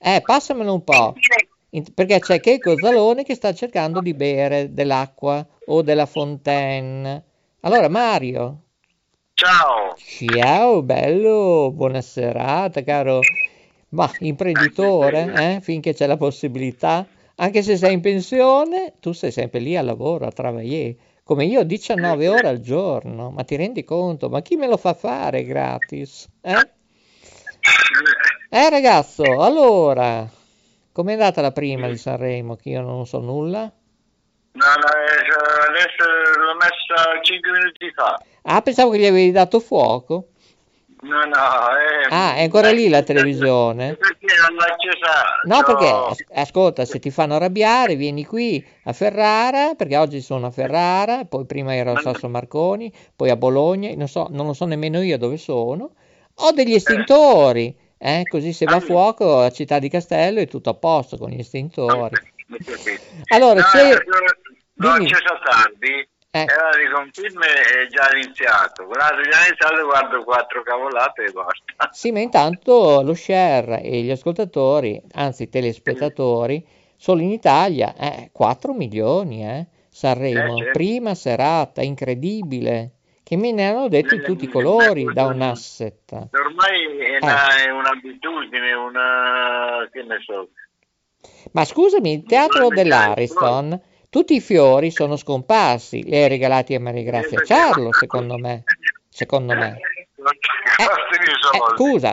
Eh, 0.00 0.20
passamelo 0.20 0.74
un 0.74 0.82
po', 0.82 1.14
perché 1.94 2.20
c'è 2.20 2.40
Checo 2.40 2.76
Zalone 2.78 3.24
che 3.24 3.34
sta 3.34 3.52
cercando 3.52 4.00
di 4.00 4.14
bere 4.14 4.72
dell'acqua 4.72 5.46
o 5.66 5.82
della 5.82 6.06
fontaine. 6.06 7.24
Allora 7.60 7.88
Mario, 7.88 8.62
Ciao, 9.38 9.94
ciao, 9.96 10.82
bello, 10.82 11.70
buona 11.72 12.00
serata, 12.00 12.82
caro, 12.82 13.20
ma 13.90 14.12
imprenditore, 14.18 15.30
eh, 15.54 15.60
finché 15.60 15.94
c'è 15.94 16.08
la 16.08 16.16
possibilità, 16.16 17.06
anche 17.36 17.62
se 17.62 17.76
sei 17.76 17.92
in 17.92 18.00
pensione, 18.00 18.94
tu 18.98 19.12
sei 19.12 19.30
sempre 19.30 19.60
lì 19.60 19.76
al 19.76 19.84
lavoro, 19.84 20.26
a 20.26 20.32
travagliare, 20.32 20.96
come 21.22 21.44
io 21.44 21.62
19 21.62 22.26
ore 22.28 22.48
al 22.48 22.58
giorno, 22.58 23.30
ma 23.30 23.44
ti 23.44 23.54
rendi 23.54 23.84
conto? 23.84 24.28
Ma 24.28 24.42
chi 24.42 24.56
me 24.56 24.66
lo 24.66 24.76
fa 24.76 24.92
fare 24.94 25.44
gratis? 25.44 26.28
Eh? 26.40 26.70
Eh 28.50 28.70
ragazzo, 28.70 29.40
allora, 29.40 30.28
com'è 30.98 31.12
andata 31.12 31.40
la 31.40 31.52
prima 31.52 31.86
di 31.86 31.96
Sanremo, 31.96 32.56
che 32.56 32.70
io 32.70 32.80
non 32.80 33.06
so 33.06 33.20
nulla? 33.20 33.60
No, 33.60 34.64
no, 34.64 34.88
eh, 34.92 35.68
adesso 35.68 36.04
l'ho 36.36 36.54
messa 36.56 37.20
5 37.22 37.50
minuti 37.52 37.92
fa. 37.94 38.20
Ah, 38.42 38.60
pensavo 38.62 38.90
che 38.90 38.98
gli 38.98 39.06
avevi 39.06 39.30
dato 39.30 39.60
fuoco. 39.60 40.30
No, 41.02 41.20
no, 41.20 41.36
eh, 41.76 42.08
Ah, 42.10 42.34
è 42.34 42.42
ancora 42.42 42.70
lì 42.70 42.88
la 42.88 43.04
televisione? 43.04 43.94
Perché 43.94 44.26
non 44.40 44.56
l'ho 44.56 44.64
accesa? 44.64 45.22
No, 45.44 45.62
perché 45.62 45.86
as- 45.88 46.24
ascolta, 46.48 46.84
se 46.84 46.98
ti 46.98 47.12
fanno 47.12 47.36
arrabbiare, 47.36 47.94
vieni 47.94 48.24
qui 48.26 48.66
a 48.82 48.92
Ferrara, 48.92 49.74
perché 49.76 49.96
oggi 49.96 50.20
sono 50.20 50.46
a 50.46 50.50
Ferrara, 50.50 51.24
poi 51.26 51.46
prima 51.46 51.76
ero 51.76 51.92
a 51.92 52.00
Sasso 52.00 52.28
Marconi, 52.28 52.92
poi 53.14 53.30
a 53.30 53.36
Bologna, 53.36 53.94
non 53.94 54.08
so, 54.08 54.26
non 54.30 54.46
lo 54.46 54.52
so 54.52 54.64
nemmeno 54.64 55.00
io 55.00 55.16
dove 55.16 55.36
sono. 55.36 55.92
Ho 56.40 56.50
degli 56.50 56.74
estintori, 56.74 57.76
eh, 57.98 58.24
così 58.28 58.52
se 58.52 58.64
va 58.64 58.76
a 58.76 58.80
fuoco 58.80 59.40
a 59.40 59.50
Città 59.50 59.78
di 59.78 59.88
Castello 59.88 60.40
è 60.40 60.46
tutto 60.46 60.70
a 60.70 60.74
posto 60.74 61.16
con 61.18 61.30
gli 61.30 61.40
estintori. 61.40 62.14
Allora, 63.28 63.60
no, 63.60 63.66
se- 63.66 63.90
eh, 63.90 64.04
L'ho 64.74 64.92
dimmi. 64.92 65.10
accesa 65.10 65.38
tardi. 65.44 66.08
Eh. 66.30 66.40
E 66.40 66.44
allora 66.52 66.76
dico, 66.76 66.98
un 67.00 67.10
film 67.12 67.42
è 67.42 67.86
già 67.88 68.14
iniziato. 68.14 68.84
Guardo 68.84 69.22
già 69.22 69.46
iniziato, 69.46 69.84
guardo 69.84 70.24
quattro 70.24 70.62
cavolate 70.62 71.24
e 71.24 71.32
basta. 71.32 71.90
Sì, 71.92 72.12
ma 72.12 72.20
intanto 72.20 73.02
lo 73.02 73.14
share 73.14 73.80
e 73.82 74.02
gli 74.02 74.10
ascoltatori, 74.10 75.00
anzi 75.12 75.44
i 75.44 75.48
telespettatori, 75.48 76.64
solo 76.96 77.22
in 77.22 77.30
Italia, 77.30 77.94
eh, 77.96 78.28
4 78.32 78.72
milioni, 78.74 79.42
eh, 79.44 79.66
Sanremo, 79.88 80.56
Eh, 80.56 80.58
certo. 80.58 80.72
prima 80.78 81.14
serata, 81.14 81.82
incredibile, 81.82 82.90
che 83.28 83.36
me 83.36 83.52
ne 83.52 83.68
hanno 83.68 83.88
detto 83.88 84.14
in 84.14 84.22
tutti 84.22 84.44
i 84.46 84.48
colori 84.48 85.12
da 85.12 85.26
un 85.26 85.42
asset. 85.42 86.28
Ormai 86.32 86.96
è, 86.96 87.12
Eh. 87.12 87.18
una- 87.20 87.56
è 87.56 87.68
un'abitudine, 87.68 88.72
una... 88.72 89.86
che 89.92 90.02
ne 90.02 90.18
so. 90.24 90.48
Ma 91.52 91.66
scusami, 91.66 92.10
il 92.14 92.22
teatro 92.24 92.70
dell'Ariston, 92.70 93.78
tutti 94.08 94.34
i 94.34 94.40
fiori 94.40 94.90
sono 94.90 95.16
scomparsi, 95.16 96.04
li 96.04 96.16
hai 96.16 96.26
regalati 96.26 96.74
a 96.74 96.80
Maria 96.80 97.02
Grazia 97.02 97.42
Ciarlo, 97.44 97.92
secondo 97.92 98.38
me, 98.38 98.64
secondo 99.10 99.54
me. 99.54 99.76
Eh, 99.76 100.86
di 101.18 101.30
eh, 101.30 101.34
soldi. 101.38 101.74
scusa, 101.76 102.12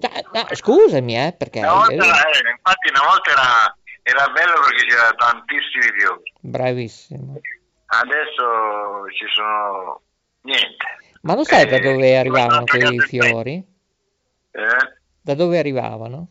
No, 0.00 0.10
no, 0.32 0.46
scusami, 0.56 1.16
eh, 1.24 1.34
perché... 1.38 1.60
Una 1.60 1.70
volta, 1.70 1.92
eh, 1.92 1.96
eh, 1.98 2.50
infatti 2.50 2.90
una 2.90 3.04
volta 3.06 3.30
era, 3.30 3.76
era 4.02 4.32
bello 4.32 4.54
perché 4.66 4.86
c'era 4.86 5.12
tantissimi 5.12 5.92
fiori. 5.96 6.32
bravissimo. 6.40 7.38
Adesso 7.86 9.10
ci 9.16 9.24
sono 9.32 10.02
niente. 10.42 10.84
Ma 11.22 11.34
lo 11.34 11.44
sai 11.44 11.66
da 11.66 11.76
Eh, 11.76 11.80
dove 11.80 12.16
arrivavano 12.16 12.64
quei 12.66 13.00
fiori? 13.00 13.54
Eh? 14.50 14.96
Da 15.20 15.34
dove 15.34 15.58
arrivavano? 15.58 16.28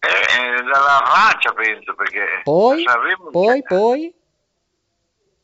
Eh, 0.00 0.08
eh, 0.08 0.62
dalla 0.62 1.02
Francia 1.04 1.52
penso 1.52 1.94
perché 1.94 2.24
Poi, 2.44 2.84
poi, 3.30 3.62
poi? 3.62 4.14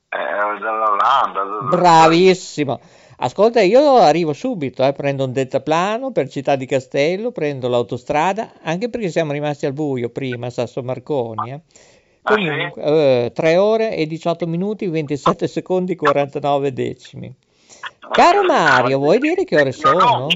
eh, 0.08 0.58
dall'Olanda. 0.60 1.42
da- 1.44 1.76
Bravissimo. 1.76 2.80
Ascolta, 3.18 3.62
io 3.62 3.96
arrivo 3.96 4.34
subito, 4.34 4.84
eh, 4.84 4.92
prendo 4.92 5.24
un 5.24 5.32
deltaplano 5.32 6.12
per 6.12 6.28
Città 6.28 6.54
di 6.54 6.66
Castello, 6.66 7.32
prendo 7.32 7.66
l'autostrada, 7.68 8.52
anche 8.62 8.90
perché 8.90 9.08
siamo 9.08 9.32
rimasti 9.32 9.64
al 9.64 9.72
buio 9.72 10.10
prima 10.10 10.46
a 10.48 10.50
Sasso 10.50 10.82
Marconi. 10.82 11.50
eh. 11.52 11.60
Ah, 12.28 12.34
Comunque, 12.34 12.82
eh, 12.82 13.32
3 13.32 13.56
ore 13.56 13.96
e 13.96 14.04
18 14.06 14.48
minuti, 14.48 14.88
27 14.88 15.46
secondi, 15.46 15.94
49 15.94 16.72
decimi. 16.72 17.32
Caro 18.10 18.42
Mario, 18.42 18.98
vuoi 18.98 19.18
dire 19.18 19.44
che 19.44 19.60
ore 19.60 19.70
sono? 19.70 20.26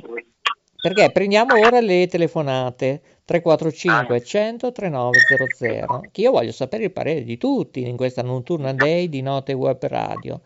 Perché 0.81 1.11
prendiamo 1.11 1.59
ora 1.59 1.81
le 1.81 2.07
telefonate 2.07 3.03
345 3.25 4.25
100 4.25 4.73
3900 4.73 6.01
che 6.13 6.21
io 6.21 6.31
voglio 6.31 6.53
sapere 6.53 6.85
il 6.85 6.93
parere 6.93 7.23
di 7.23 7.37
tutti 7.37 7.87
in 7.87 7.97
questa 7.97 8.23
notturna 8.23 8.73
day 8.73 9.09
di 9.09 9.21
Note 9.21 9.53
Web 9.53 9.85
Radio. 9.89 10.41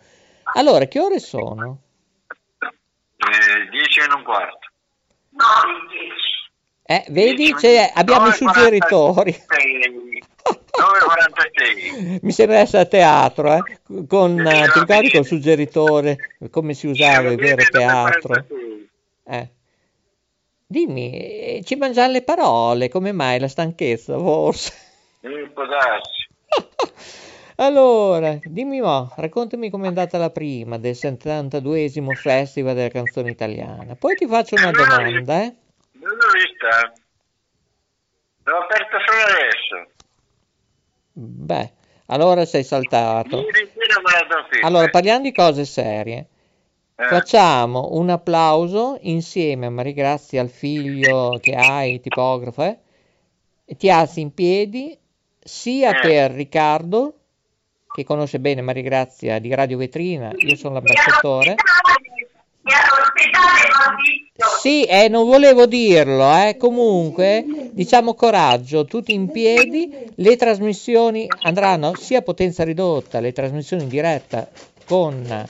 Allora, 0.55 0.87
che 0.87 0.99
ore 0.99 1.19
sono? 1.19 1.79
Eh, 2.59 3.69
10 3.71 4.01
e 4.01 4.15
un 4.15 4.23
quarto. 4.25 4.69
Eh, 6.87 7.05
vedi, 7.09 7.55
c'è- 7.55 7.91
abbiamo 7.95 8.27
i 8.27 8.31
9.46. 8.31 8.35
suggeritori. 8.37 9.43
9.46. 10.75 12.19
Mi 12.23 12.33
sembra 12.33 12.59
essere 12.59 12.83
a 12.83 12.87
teatro, 12.87 13.55
eh? 13.55 13.63
Con, 14.07 14.39
eh, 14.47 14.69
ti 14.73 14.81
ricordi 14.81 15.11
col 15.11 15.25
suggeritore, 15.25 16.19
come 16.51 16.75
si 16.75 16.87
usava 16.87 17.31
il 17.31 17.37
vero 17.37 17.63
teatro? 17.71 18.35
9.46. 18.35 18.89
Eh. 19.27 19.49
Dimmi, 20.67 21.11
eh, 21.13 21.63
ci 21.65 21.77
mangiano 21.77 22.13
le 22.13 22.23
parole, 22.23 22.89
come 22.91 23.13
mai 23.13 23.39
la 23.39 23.49
stanchezza, 23.49 24.19
forse? 24.19 24.73
Allora, 27.57 28.37
dimmi 28.43 28.81
mo, 28.81 29.13
raccontami 29.15 29.71
com'è 29.71 29.87
andata 29.87 30.19
la 30.19 30.31
prima 30.31 30.77
del 30.77 30.95
72esimo 30.95 32.13
Festival 32.13 32.75
della 32.75 32.89
canzone 32.89 33.31
italiana. 33.31 33.95
Poi 33.95 34.17
ti 34.17 34.27
faccio 34.27 34.57
una 34.57 34.73
domanda, 34.73 35.43
eh? 35.45 35.55
Non 36.05 36.17
vista. 36.33 36.93
L'ho 38.45 38.59
aperta 38.59 38.97
solo 39.07 39.23
adesso. 39.23 39.91
Beh, 41.13 41.73
allora 42.07 42.45
sei 42.45 42.63
saltato. 42.65 43.43
Allora, 44.63 44.89
parliamo 44.89 45.23
di 45.23 45.33
cose 45.33 45.65
serie. 45.65 46.29
Eh, 46.97 47.07
Facciamo 47.07 47.89
un 47.93 48.11
applauso 48.11 48.99
insieme 49.01 49.67
a 49.67 49.71
Maria 49.71 49.93
Grazia, 49.93 50.41
al 50.41 50.51
figlio 50.51 51.39
che 51.41 51.55
hai, 51.55 52.01
tipografo, 52.01 52.63
eh? 52.63 52.79
E 53.65 53.77
ti 53.77 53.91
alzi 53.91 54.21
in 54.21 54.33
piedi 54.35 54.97
sia 55.41 55.97
Eh. 55.97 56.01
per 56.01 56.31
Riccardo, 56.33 57.15
che 57.95 58.05
conosce 58.05 58.39
bene 58.41 58.61
Maria 58.61 58.83
Grazia 58.83 59.39
di 59.39 59.53
Radio 59.55 59.79
Vetrina, 59.79 60.31
io 60.37 60.55
sono 60.57 60.75
l'ambasciatore. 60.75 61.55
Sì, 64.61 64.85
eh, 64.85 65.09
non 65.09 65.27
volevo 65.27 65.67
dirlo, 65.67 66.35
eh. 66.35 66.57
Comunque, 66.59 67.45
diciamo 67.73 68.15
coraggio, 68.15 68.85
tutti 68.85 69.13
in 69.13 69.31
piedi, 69.31 69.93
le 70.15 70.37
trasmissioni 70.37 71.27
andranno 71.43 71.95
sia 71.95 72.19
a 72.19 72.23
potenza 72.23 72.65
ridotta, 72.65 73.21
le 73.21 73.33
trasmissioni 73.33 73.83
in 73.83 73.89
diretta 73.89 74.49
con 74.87 75.47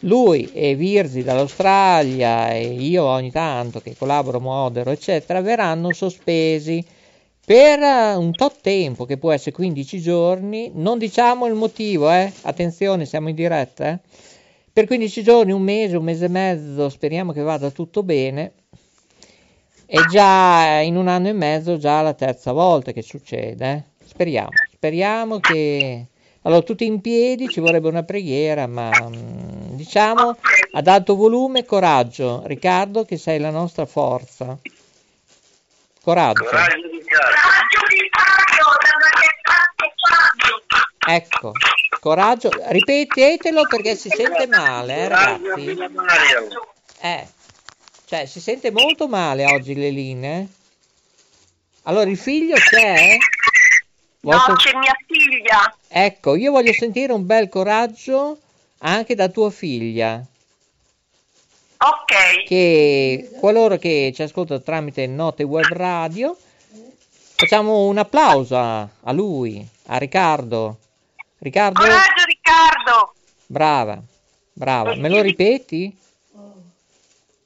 lui 0.00 0.50
e 0.52 0.74
Virzi 0.74 1.22
dall'Australia 1.22 2.52
e 2.52 2.62
io 2.62 3.04
ogni 3.04 3.30
tanto 3.30 3.80
che 3.80 3.96
collaboro, 3.96 4.40
modero, 4.40 4.90
eccetera, 4.90 5.40
verranno 5.40 5.92
sospesi 5.92 6.84
per 7.44 7.80
eh, 7.80 8.14
un 8.14 8.32
tot 8.32 8.60
tempo, 8.60 9.06
che 9.06 9.16
può 9.16 9.32
essere 9.32 9.52
15 9.52 10.00
giorni, 10.00 10.70
non 10.74 10.98
diciamo 10.98 11.46
il 11.46 11.54
motivo, 11.54 12.10
eh? 12.10 12.30
attenzione, 12.42 13.06
siamo 13.06 13.30
in 13.30 13.34
diretta, 13.34 13.88
eh? 13.88 13.98
Per 14.78 14.86
15 14.86 15.24
giorni, 15.24 15.50
un 15.50 15.62
mese, 15.62 15.96
un 15.96 16.04
mese 16.04 16.26
e 16.26 16.28
mezzo, 16.28 16.88
speriamo 16.88 17.32
che 17.32 17.42
vada 17.42 17.68
tutto 17.70 18.04
bene. 18.04 18.52
E 19.86 20.06
già 20.08 20.78
in 20.84 20.94
un 20.94 21.08
anno 21.08 21.26
e 21.26 21.32
mezzo, 21.32 21.78
già 21.78 22.00
la 22.00 22.14
terza 22.14 22.52
volta 22.52 22.92
che 22.92 23.02
succede, 23.02 23.72
eh? 23.72 24.06
speriamo, 24.06 24.50
speriamo 24.70 25.40
che... 25.40 26.06
Allora, 26.42 26.62
tutti 26.62 26.86
in 26.86 27.00
piedi, 27.00 27.48
ci 27.48 27.58
vorrebbe 27.58 27.88
una 27.88 28.04
preghiera, 28.04 28.68
ma 28.68 28.88
mm, 28.88 29.74
diciamo 29.74 30.36
ad 30.74 30.86
alto 30.86 31.16
volume, 31.16 31.64
coraggio. 31.64 32.42
Riccardo, 32.46 33.04
che 33.04 33.16
sei 33.16 33.40
la 33.40 33.50
nostra 33.50 33.84
forza. 33.84 34.56
Coraggio. 36.00 36.44
Coraggio 36.44 36.76
Riccardo. 36.76 37.48
Ecco, 41.10 41.52
coraggio. 42.00 42.50
Ripetetelo 42.52 43.62
perché 43.68 43.96
si 43.96 44.08
sente 44.08 44.46
male, 44.46 44.96
eh, 44.96 45.08
ragazzi. 45.08 45.76
Eh, 47.00 47.26
cioè, 48.06 48.26
si 48.26 48.40
sente 48.40 48.70
molto 48.70 49.08
male 49.08 49.44
oggi 49.46 49.74
le 49.74 49.90
linee. 49.90 50.48
Allora, 51.82 52.08
il 52.10 52.18
figlio 52.18 52.54
c'è? 52.56 53.16
No, 54.20 54.30
Vuoi 54.36 54.40
sen- 54.46 54.56
c'è 54.56 54.76
mia 54.78 54.96
figlia. 55.06 55.74
Ecco, 55.88 56.34
io 56.34 56.50
voglio 56.50 56.72
sentire 56.72 57.12
un 57.12 57.24
bel 57.24 57.48
coraggio 57.48 58.38
anche 58.78 59.14
da 59.14 59.28
tua 59.28 59.50
figlia, 59.50 60.22
Ok. 61.78 62.44
che 62.46 63.30
qualora 63.40 63.76
che 63.78 64.12
ci 64.14 64.22
ascolta 64.22 64.58
tramite 64.60 65.06
Note 65.06 65.44
Web 65.44 65.66
Radio, 65.72 66.36
facciamo 67.36 67.86
un 67.86 67.98
applauso 67.98 68.56
a 68.56 69.12
lui, 69.12 69.66
a 69.86 69.96
Riccardo. 69.96 70.78
Riccardo, 71.40 71.80
Coraggio 71.80 72.24
Riccardo. 72.26 73.12
brava, 73.46 74.02
brava. 74.52 74.96
Me 74.96 75.08
lo 75.08 75.20
ripeti? 75.20 75.96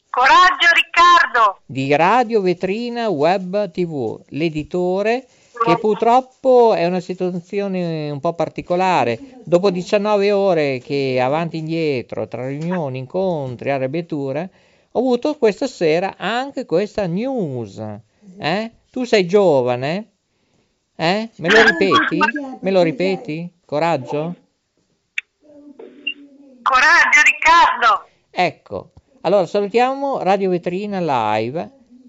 Coraggio 0.09 0.69
Riccardo. 0.75 1.59
Di 1.67 1.95
Radio 1.95 2.41
Vetrina 2.41 3.11
Web 3.11 3.71
TV, 3.71 4.19
l'editore 4.29 5.27
che 5.65 5.79
purtroppo 5.79 6.75
è 6.75 6.87
una 6.87 7.01
situazione 7.01 8.11
un 8.11 8.19
po' 8.21 8.33
particolare. 8.33 9.19
Dopo 9.45 9.71
19 9.71 10.33
ore 10.33 10.81
che 10.81 11.21
avanti 11.21 11.57
e 11.57 11.59
indietro, 11.61 12.27
tra 12.29 12.47
riunioni, 12.47 12.99
incontri, 12.99 13.71
arrabbiature, 13.71 14.51
ho 14.93 14.99
avuto 14.99 15.37
questa 15.37 15.67
sera 15.67 16.15
anche 16.17 16.65
questa 16.65 17.07
news. 17.07 17.79
Eh? 18.39 18.71
Tu 18.91 19.05
sei 19.05 19.27
giovane? 19.27 20.07
Eh? 20.97 21.29
Me 21.37 21.49
lo 21.51 21.63
ripeti? 21.63 22.19
Me 22.61 22.71
lo 22.71 22.83
ripeti? 22.83 23.51
Coraggio? 23.77 24.35
Coraggio 26.63 27.21
Riccardo. 27.25 28.07
Ecco, 28.31 28.93
allora 29.23 29.47
salutiamo 29.47 30.23
Radio 30.23 30.51
Vetrina 30.51 31.01
Live. 31.01 31.61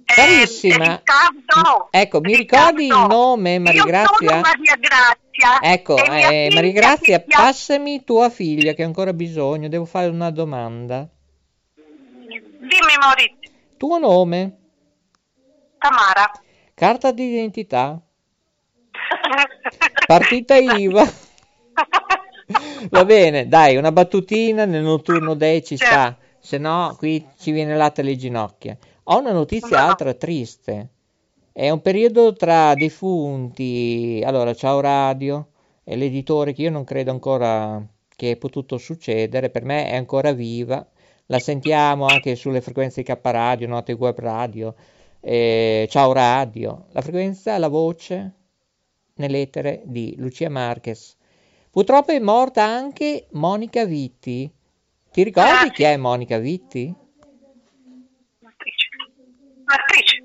Eh, 0.04 0.14
Carissima, 0.14 0.98
Riccardo. 0.98 1.88
ecco, 1.90 2.20
mi 2.20 2.36
Riccardo. 2.36 2.80
ricordi 2.82 2.88
il 2.88 3.08
nome, 3.16 3.60
Maria 3.60 3.84
Grazia? 3.86 4.42
Maria 4.42 4.76
Grazia. 4.76 5.62
Ecco, 5.62 5.96
eh, 5.96 6.48
figlia 6.50 6.56
Maria 6.56 6.72
Grazia, 6.74 7.22
chiama- 7.24 7.44
passami 7.46 8.04
tua 8.04 8.30
figlia 8.30 8.74
che 8.74 8.84
ha 8.84 8.86
ancora 8.86 9.14
bisogno, 9.14 9.70
devo 9.70 9.86
fare 9.86 10.08
una 10.08 10.32
domanda. 10.32 11.08
Dimmi 11.76 12.98
Maurizio. 13.00 13.52
Tuo 13.78 13.98
nome, 14.00 14.58
Tamara. 15.78 16.30
carta 16.74 17.14
d'identità, 17.14 17.98
partita 20.06 20.56
IVA. 20.58 21.23
Va 22.90 23.06
bene, 23.06 23.48
dai, 23.48 23.78
una 23.78 23.92
battutina 23.92 24.66
nel 24.66 24.84
notturno 24.84 25.34
dei 25.34 25.64
ci 25.64 25.76
sta, 25.76 26.18
se 26.40 26.58
no 26.58 26.94
qui 26.98 27.26
ci 27.38 27.52
viene 27.52 27.76
latte 27.76 28.02
alle 28.02 28.16
ginocchia. 28.16 28.78
Ho 29.04 29.20
una 29.20 29.32
notizia 29.32 29.88
altra 29.88 30.14
triste. 30.14 30.90
È 31.52 31.70
un 31.70 31.82
periodo 31.82 32.34
tra 32.34 32.74
defunti. 32.74 34.22
Allora, 34.26 34.54
ciao 34.54 34.80
Radio, 34.80 35.50
è 35.84 35.96
l'editore 35.96 36.54
che 36.54 36.64
io 36.64 36.72
non 36.72 36.84
credo 36.84 37.12
ancora 37.12 37.86
che 38.16 38.32
è 38.32 38.36
potuto 38.38 38.78
succedere, 38.78 39.50
per 39.50 39.64
me 39.64 39.88
è 39.88 39.96
ancora 39.96 40.32
viva. 40.32 40.86
La 41.28 41.40
sentiamo 41.40 42.06
anche 42.06 42.36
sulle 42.36 42.62
frequenze 42.62 43.02
di 43.02 43.08
K 43.12 43.18
Radio, 43.22 43.68
Note 43.68 43.94
Web 43.94 44.20
Radio, 44.20 44.76
eh, 45.20 45.88
Ciao 45.90 46.12
Radio. 46.12 46.86
La 46.92 47.02
frequenza, 47.02 47.58
la 47.58 47.70
voce 47.70 48.34
nell'etere 49.16 49.82
di 49.86 50.16
Lucia 50.18 50.50
Marquez. 50.50 51.18
Purtroppo 51.74 52.12
è 52.12 52.20
morta 52.20 52.64
anche 52.64 53.26
Monica 53.32 53.84
Vitti. 53.84 54.48
Ti 55.12 55.24
ricordi 55.24 55.72
chi 55.72 55.82
è 55.82 55.98
Monica 55.98 56.38
Vitti? 56.38 56.94
Un'attrice. 58.38 58.90
Un'attrice. 59.66 60.24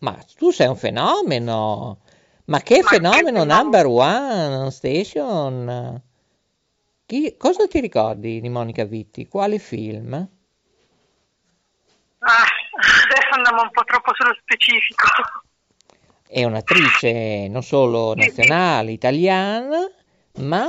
Ma 0.00 0.22
tu 0.36 0.50
sei 0.50 0.68
un 0.68 0.76
fenomeno! 0.76 2.00
Ma 2.44 2.60
che 2.60 2.82
Ma 2.82 2.88
fenomeno 2.88 3.38
che 3.38 3.46
number 3.46 3.86
one 3.86 4.70
station! 4.70 6.02
Chi- 7.06 7.36
cosa 7.38 7.66
ti 7.66 7.80
ricordi 7.80 8.42
di 8.42 8.48
Monica 8.50 8.84
Vitti? 8.84 9.28
Quale 9.28 9.58
film? 9.58 10.12
Ah, 12.18 12.44
adesso 13.06 13.34
andiamo 13.34 13.62
un 13.62 13.70
po' 13.70 13.84
troppo 13.84 14.12
sullo 14.12 14.36
specifico. 14.42 15.06
È 16.28 16.44
un'attrice 16.44 17.48
non 17.48 17.62
solo 17.62 18.14
nazionale, 18.14 18.92
italiana, 18.92 19.90
ma 20.40 20.68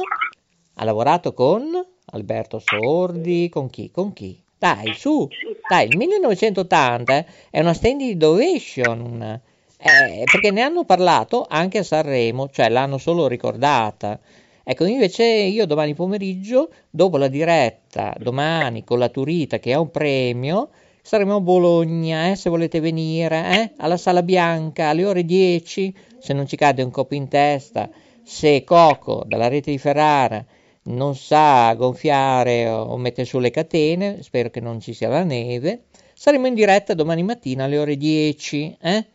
ha 0.75 0.83
lavorato 0.83 1.33
con 1.33 1.63
Alberto 2.05 2.59
Sordi, 2.59 3.49
con 3.49 3.69
chi? 3.69 3.91
Con 3.91 4.13
chi? 4.13 4.41
Dai, 4.57 4.93
su, 4.93 5.27
dai, 5.67 5.87
il 5.87 5.97
1980 5.97 7.17
eh, 7.17 7.25
è 7.49 7.59
una 7.61 7.73
standing 7.73 8.21
ovation, 8.21 9.41
eh, 9.77 10.23
perché 10.31 10.51
ne 10.51 10.61
hanno 10.61 10.83
parlato 10.83 11.47
anche 11.49 11.79
a 11.79 11.83
Sanremo, 11.83 12.49
cioè 12.49 12.69
l'hanno 12.69 12.99
solo 12.99 13.27
ricordata. 13.27 14.19
Ecco, 14.63 14.85
invece 14.85 15.23
io 15.23 15.65
domani 15.65 15.95
pomeriggio, 15.95 16.69
dopo 16.91 17.17
la 17.17 17.27
diretta, 17.27 18.15
domani 18.19 18.83
con 18.83 18.99
la 18.99 19.09
Turita 19.09 19.57
che 19.57 19.73
ha 19.73 19.79
un 19.79 19.89
premio, 19.89 20.69
saremo 21.01 21.37
a 21.37 21.41
Bologna, 21.41 22.29
eh, 22.29 22.35
se 22.35 22.49
volete 22.51 22.79
venire, 22.79 23.37
eh, 23.53 23.71
alla 23.77 23.97
Sala 23.97 24.21
Bianca 24.21 24.89
alle 24.89 25.05
ore 25.05 25.25
10, 25.25 25.95
se 26.19 26.33
non 26.33 26.45
ci 26.45 26.55
cade 26.55 26.83
un 26.83 26.91
colpo 26.91 27.15
in 27.15 27.27
testa, 27.27 27.89
se 28.23 28.63
Coco 28.63 29.23
dalla 29.25 29.47
rete 29.47 29.71
di 29.71 29.77
Ferrara 29.77 30.43
non 30.83 31.15
sa 31.15 31.73
gonfiare 31.75 32.67
o, 32.67 32.97
mettere 32.97 33.25
sulle 33.25 33.51
catene, 33.51 34.23
spero 34.23 34.49
che 34.49 34.59
non 34.59 34.79
ci 34.79 34.93
sia 34.93 35.09
la 35.09 35.23
neve, 35.23 35.83
saremo 36.13 36.47
in 36.47 36.53
diretta 36.53 36.93
domani 36.93 37.23
mattina 37.23 37.65
alle 37.65 37.77
ore 37.77 37.97
10, 37.97 38.77
eh? 38.81 39.05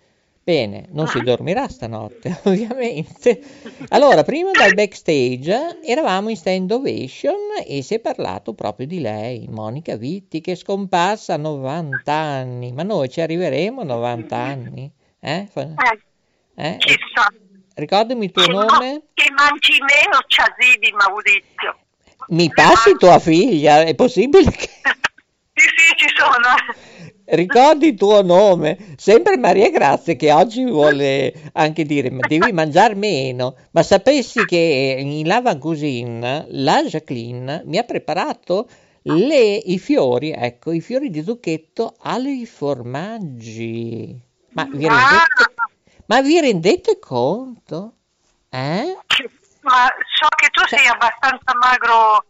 Bene, 0.46 0.86
non 0.92 1.08
si 1.08 1.20
dormirà 1.22 1.66
stanotte, 1.66 2.38
ovviamente. 2.46 3.42
Allora, 3.88 4.22
prima 4.22 4.52
dal 4.52 4.74
backstage 4.74 5.80
eravamo 5.82 6.28
in 6.28 6.36
stand 6.36 6.70
ovation 6.70 7.34
e 7.66 7.82
si 7.82 7.94
è 7.94 7.98
parlato 7.98 8.54
proprio 8.54 8.86
di 8.86 9.00
lei, 9.00 9.48
Monica 9.50 9.96
Vitti, 9.96 10.40
che 10.40 10.52
è 10.52 10.54
scomparsa 10.54 11.34
a 11.34 11.38
90 11.38 12.12
anni. 12.12 12.70
Ma 12.70 12.84
noi 12.84 13.08
ci 13.08 13.20
arriveremo 13.20 13.80
a 13.80 13.84
90 13.84 14.36
anni? 14.36 14.92
Eh? 15.18 15.48
Eh, 15.52 15.74
eh? 16.54 16.78
Ricordami 17.76 18.24
il 18.24 18.32
tuo 18.32 18.42
Che 18.42 18.52
no- 18.52 18.64
nome? 18.64 19.02
Che 19.12 19.30
mangi 19.32 19.72
meno 19.80 20.24
ciasidi, 20.26 20.92
Maurizio. 20.92 21.76
Mi 22.28 22.50
passi 22.50 22.96
tua 22.96 23.18
figlia? 23.18 23.82
È 23.82 23.94
possibile 23.94 24.50
che... 24.50 24.68
Sì, 25.58 25.68
sì, 25.74 25.94
ci 25.96 26.14
sono. 26.14 26.54
Ricordi 27.24 27.88
il 27.88 27.94
tuo 27.96 28.22
nome, 28.22 28.94
sempre 28.98 29.38
Maria 29.38 29.70
Grazia 29.70 30.14
che 30.14 30.30
oggi 30.30 30.64
vuole 30.64 31.32
anche 31.54 31.84
dire 31.84 32.10
ma 32.10 32.26
devi 32.26 32.52
mangiare 32.52 32.94
meno, 32.94 33.56
ma 33.70 33.82
sapessi 33.82 34.44
che 34.44 34.96
in 34.98 35.26
Lava 35.26 35.56
Cuisine 35.56 36.44
la 36.50 36.82
Jacqueline 36.82 37.62
mi 37.64 37.78
ha 37.78 37.84
preparato 37.84 38.68
le, 39.02 39.54
i 39.56 39.78
fiori, 39.78 40.30
ecco, 40.30 40.72
i 40.72 40.82
fiori 40.82 41.08
di 41.08 41.22
zucchetto 41.22 41.96
ai 42.00 42.44
formaggi. 42.44 44.14
Ma 44.50 44.64
vi 44.64 44.86
rendete, 44.86 45.54
ma 46.06 46.20
vi 46.20 46.40
rendete 46.40 46.98
conto? 46.98 47.92
Eh? 48.50 48.96
Ma 49.62 49.86
so 50.14 50.28
che 50.36 50.48
tu 50.50 50.66
sei 50.66 50.86
abbastanza 50.86 51.52
magro 51.60 52.24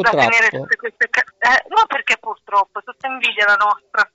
da 0.00 0.10
tenere 0.10 0.48
Purtroppo. 0.48 0.62
tutte 0.62 0.76
queste... 0.76 1.10
Eh, 1.38 1.68
no, 1.68 1.84
perché 1.86 2.16
purtroppo, 2.18 2.80
tutta 2.82 3.08
invidia 3.08 3.46
la 3.46 3.56
nostra. 3.56 4.10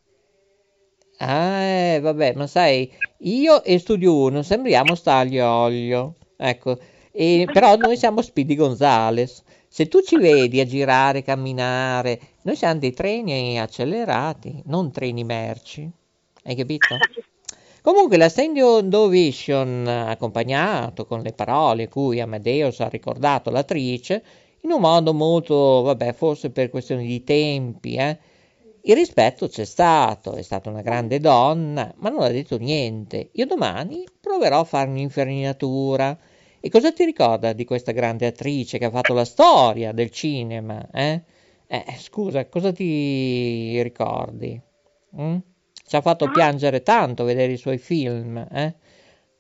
Ah, 1.20 2.00
vabbè, 2.00 2.34
ma 2.36 2.48
sai, 2.48 2.92
io 3.20 3.64
e 3.64 3.80
Studio 3.80 4.16
1 4.16 4.44
sembriamo 4.44 4.96
Staglio 4.96 5.48
Olio, 5.48 6.16
ecco, 6.36 6.78
e, 7.12 7.48
però 7.52 7.76
noi 7.76 7.98
siamo 7.98 8.22
Speedy 8.22 8.56
Gonzales. 8.56 9.44
Se 9.68 9.88
tu 9.88 10.02
ci 10.02 10.18
vedi 10.18 10.60
a 10.60 10.66
girare, 10.66 11.24
camminare, 11.24 12.20
noi 12.44 12.56
siamo 12.56 12.80
dei 12.80 12.94
treni 12.94 13.60
accelerati, 13.60 14.62
non 14.66 14.92
treni 14.92 15.24
merci, 15.24 15.90
hai 16.44 16.56
capito? 16.56 16.98
Comunque 17.82 18.18
la 18.18 18.30
Stand 18.30 18.58
Ovation, 18.94 19.88
accompagnato 19.88 21.06
con 21.06 21.22
le 21.22 21.34
parole 21.34 21.88
cui 21.88 22.20
Amadeus 22.20 22.80
ha 22.82 22.90
ricordato 22.90 23.50
l'attrice, 23.50 24.24
in 24.62 24.72
un 24.72 24.82
modo 24.82 25.14
molto, 25.14 25.82
vabbè, 25.84 26.14
forse 26.14 26.50
per 26.52 26.70
questioni 26.70 27.08
di 27.08 27.24
tempi, 27.24 27.96
eh, 27.96 28.18
il 28.82 28.96
rispetto 28.96 29.48
c'è 29.48 29.66
stato, 29.66 30.34
è 30.36 30.42
stata 30.42 30.70
una 30.70 30.82
grande 30.82 31.20
donna, 31.20 31.94
ma 31.98 32.10
non 32.10 32.22
ha 32.24 32.30
detto 32.30 32.58
niente. 32.58 33.30
Io 33.34 33.46
domani 33.46 34.06
proverò 34.20 34.62
a 34.62 34.64
fare 34.64 34.90
un'infarinatura. 34.90 36.18
E 36.60 36.70
cosa 36.70 36.92
ti 36.92 37.04
ricorda 37.06 37.54
di 37.54 37.66
questa 37.66 37.92
grande 37.92 38.26
attrice 38.28 38.78
che 38.78 38.86
ha 38.86 38.90
fatto 38.90 39.14
la 39.14 39.26
storia 39.26 39.92
del 39.92 40.10
cinema? 40.10 40.90
Eh? 40.92 41.22
Eh, 41.68 41.86
scusa, 42.00 42.48
cosa 42.48 42.72
ti 42.72 43.82
ricordi? 43.82 44.60
Mm? 45.20 45.38
Ci 45.88 45.96
ha 45.96 46.02
fatto 46.02 46.30
piangere 46.30 46.84
tanto 46.84 47.24
vedere 47.24 47.54
i 47.54 47.58
suoi 47.58 47.78
film, 47.78 48.46
eh? 48.52 48.76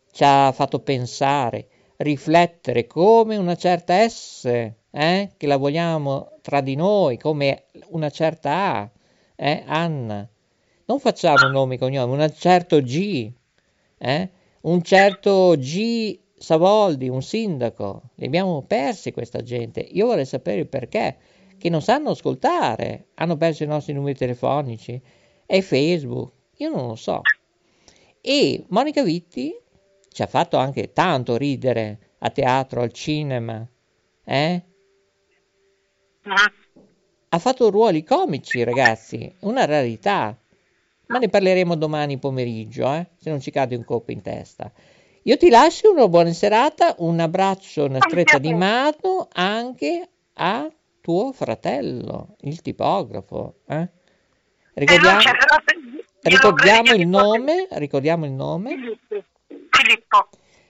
Ci 0.09 0.23
ha 0.23 0.53
fatto 0.53 0.79
pensare, 0.79 1.67
riflettere 1.97 2.87
come 2.87 3.35
una 3.35 3.55
certa 3.55 4.07
S, 4.07 4.45
eh? 4.45 5.31
Che 5.35 5.45
la 5.45 5.57
vogliamo 5.57 6.37
tra 6.41 6.61
di 6.61 6.75
noi, 6.75 7.17
come 7.17 7.65
una 7.89 8.09
certa 8.09 8.77
A, 8.77 8.89
eh? 9.35 9.63
Anna. 9.67 10.25
Non 10.85 10.99
facciamo 11.01 11.49
nomi 11.49 11.75
e 11.75 11.79
cognomi, 11.79 12.13
un 12.13 12.33
certo 12.33 12.81
G, 12.81 13.29
eh? 13.97 14.29
Un 14.61 14.81
certo 14.83 15.55
G 15.57 16.17
Savoldi, 16.37 17.09
un 17.09 17.21
sindaco. 17.21 18.03
Li 18.15 18.25
abbiamo 18.25 18.61
persi 18.61 19.11
questa 19.11 19.43
gente. 19.43 19.81
Io 19.81 20.05
vorrei 20.05 20.25
sapere 20.25 20.61
il 20.61 20.67
perché 20.67 21.17
che 21.57 21.69
non 21.69 21.81
sanno 21.81 22.11
ascoltare, 22.11 23.07
hanno 23.15 23.35
perso 23.35 23.63
i 23.63 23.67
nostri 23.67 23.91
numeri 23.91 24.17
telefonici, 24.17 25.01
è 25.45 25.59
Facebook, 25.61 26.35
io 26.57 26.69
non 26.69 26.87
lo 26.87 26.95
so. 26.95 27.21
E 28.21 28.65
Monica 28.69 29.03
Vitti 29.03 29.53
ci 30.09 30.21
ha 30.21 30.27
fatto 30.27 30.57
anche 30.57 30.93
tanto 30.93 31.37
ridere 31.37 32.15
a 32.19 32.29
teatro, 32.29 32.81
al 32.81 32.91
cinema, 32.91 33.65
eh? 34.23 34.61
Ha 37.29 37.39
fatto 37.39 37.69
ruoli 37.69 38.03
comici, 38.03 38.63
ragazzi, 38.63 39.33
una 39.41 39.65
rarità. 39.65 40.37
Ma 41.07 41.19
ne 41.19 41.29
parleremo 41.29 41.75
domani 41.75 42.17
pomeriggio, 42.17 42.91
eh? 42.93 43.07
se 43.15 43.29
non 43.29 43.39
ci 43.39 43.49
cade 43.49 43.75
un 43.75 43.85
colpo 43.85 44.11
in 44.11 44.21
testa. 44.21 44.69
Io 45.23 45.37
ti 45.37 45.49
lascio 45.49 45.91
una 45.91 46.07
buona 46.07 46.33
serata, 46.33 46.95
un 46.97 47.19
abbraccio, 47.19 47.85
una 47.85 47.99
stretta 48.01 48.39
di 48.39 48.53
mano 48.53 49.27
anche 49.31 50.09
a 50.33 50.69
tuo 50.99 51.31
fratello, 51.31 52.35
il 52.41 52.61
tipografo. 52.61 53.59
Eh? 53.67 53.89
Ricordiamo, 54.73 55.19
ricordiamo 56.27 56.93
il 56.93 57.07
nome? 57.07 57.67
Ricordiamo 57.71 58.25
il 58.25 58.31
nome? 58.31 58.69
Filippo. 59.69 60.29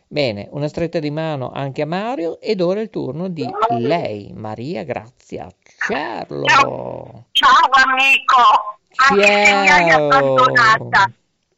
Bene, 0.10 0.48
una 0.52 0.70
stretta 0.70 1.00
di 1.00 1.12
mano 1.12 1.52
anche 1.52 1.82
a 1.82 1.86
Mario 1.86 2.40
ed 2.40 2.62
ora 2.62 2.80
il 2.80 2.90
turno 2.90 3.28
di 3.28 3.46
lei, 3.78 4.32
Maria 4.34 4.84
Grazia 4.84 5.50
Cerlo. 5.86 6.46
Ciao, 6.46 7.26
Ciao 7.34 7.70
amico, 7.72 8.78
anche 8.96 9.46
se 9.46 9.52
mi 9.52 9.70
hai 9.70 9.90
abbandonata. 9.90 11.12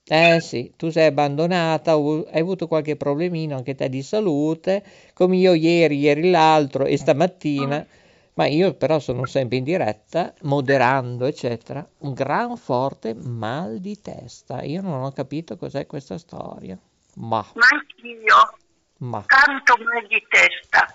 Eh 0.03 0.39
sì, 0.41 0.73
tu 0.75 0.89
sei 0.89 1.05
abbandonata, 1.05 1.91
hai 1.91 2.39
avuto 2.39 2.67
qualche 2.67 2.95
problemino 2.95 3.55
anche 3.55 3.75
te 3.75 3.87
di 3.87 4.01
salute, 4.01 4.83
come 5.13 5.37
io 5.37 5.53
ieri, 5.53 5.99
ieri 5.99 6.31
l'altro 6.31 6.85
e 6.85 6.97
stamattina. 6.97 7.77
Mm 7.77 7.97
ma 8.39 8.45
io 8.45 8.73
però 8.73 8.99
sono 8.99 9.25
sempre 9.25 9.57
in 9.57 9.65
diretta, 9.65 10.33
moderando, 10.43 11.25
eccetera, 11.25 11.85
un 11.97 12.13
gran 12.13 12.55
forte 12.55 13.13
mal 13.13 13.79
di 13.79 13.99
testa. 13.99 14.63
Io 14.63 14.81
non 14.81 15.03
ho 15.03 15.11
capito 15.11 15.57
cos'è 15.57 15.85
questa 15.85 16.17
storia. 16.17 16.79
Ma, 17.15 17.45
ma 17.53 17.67
anch'io. 17.69 18.57
Ma. 18.99 19.21
Tanto 19.27 19.75
mal 19.83 20.07
di 20.07 20.25
testa. 20.29 20.87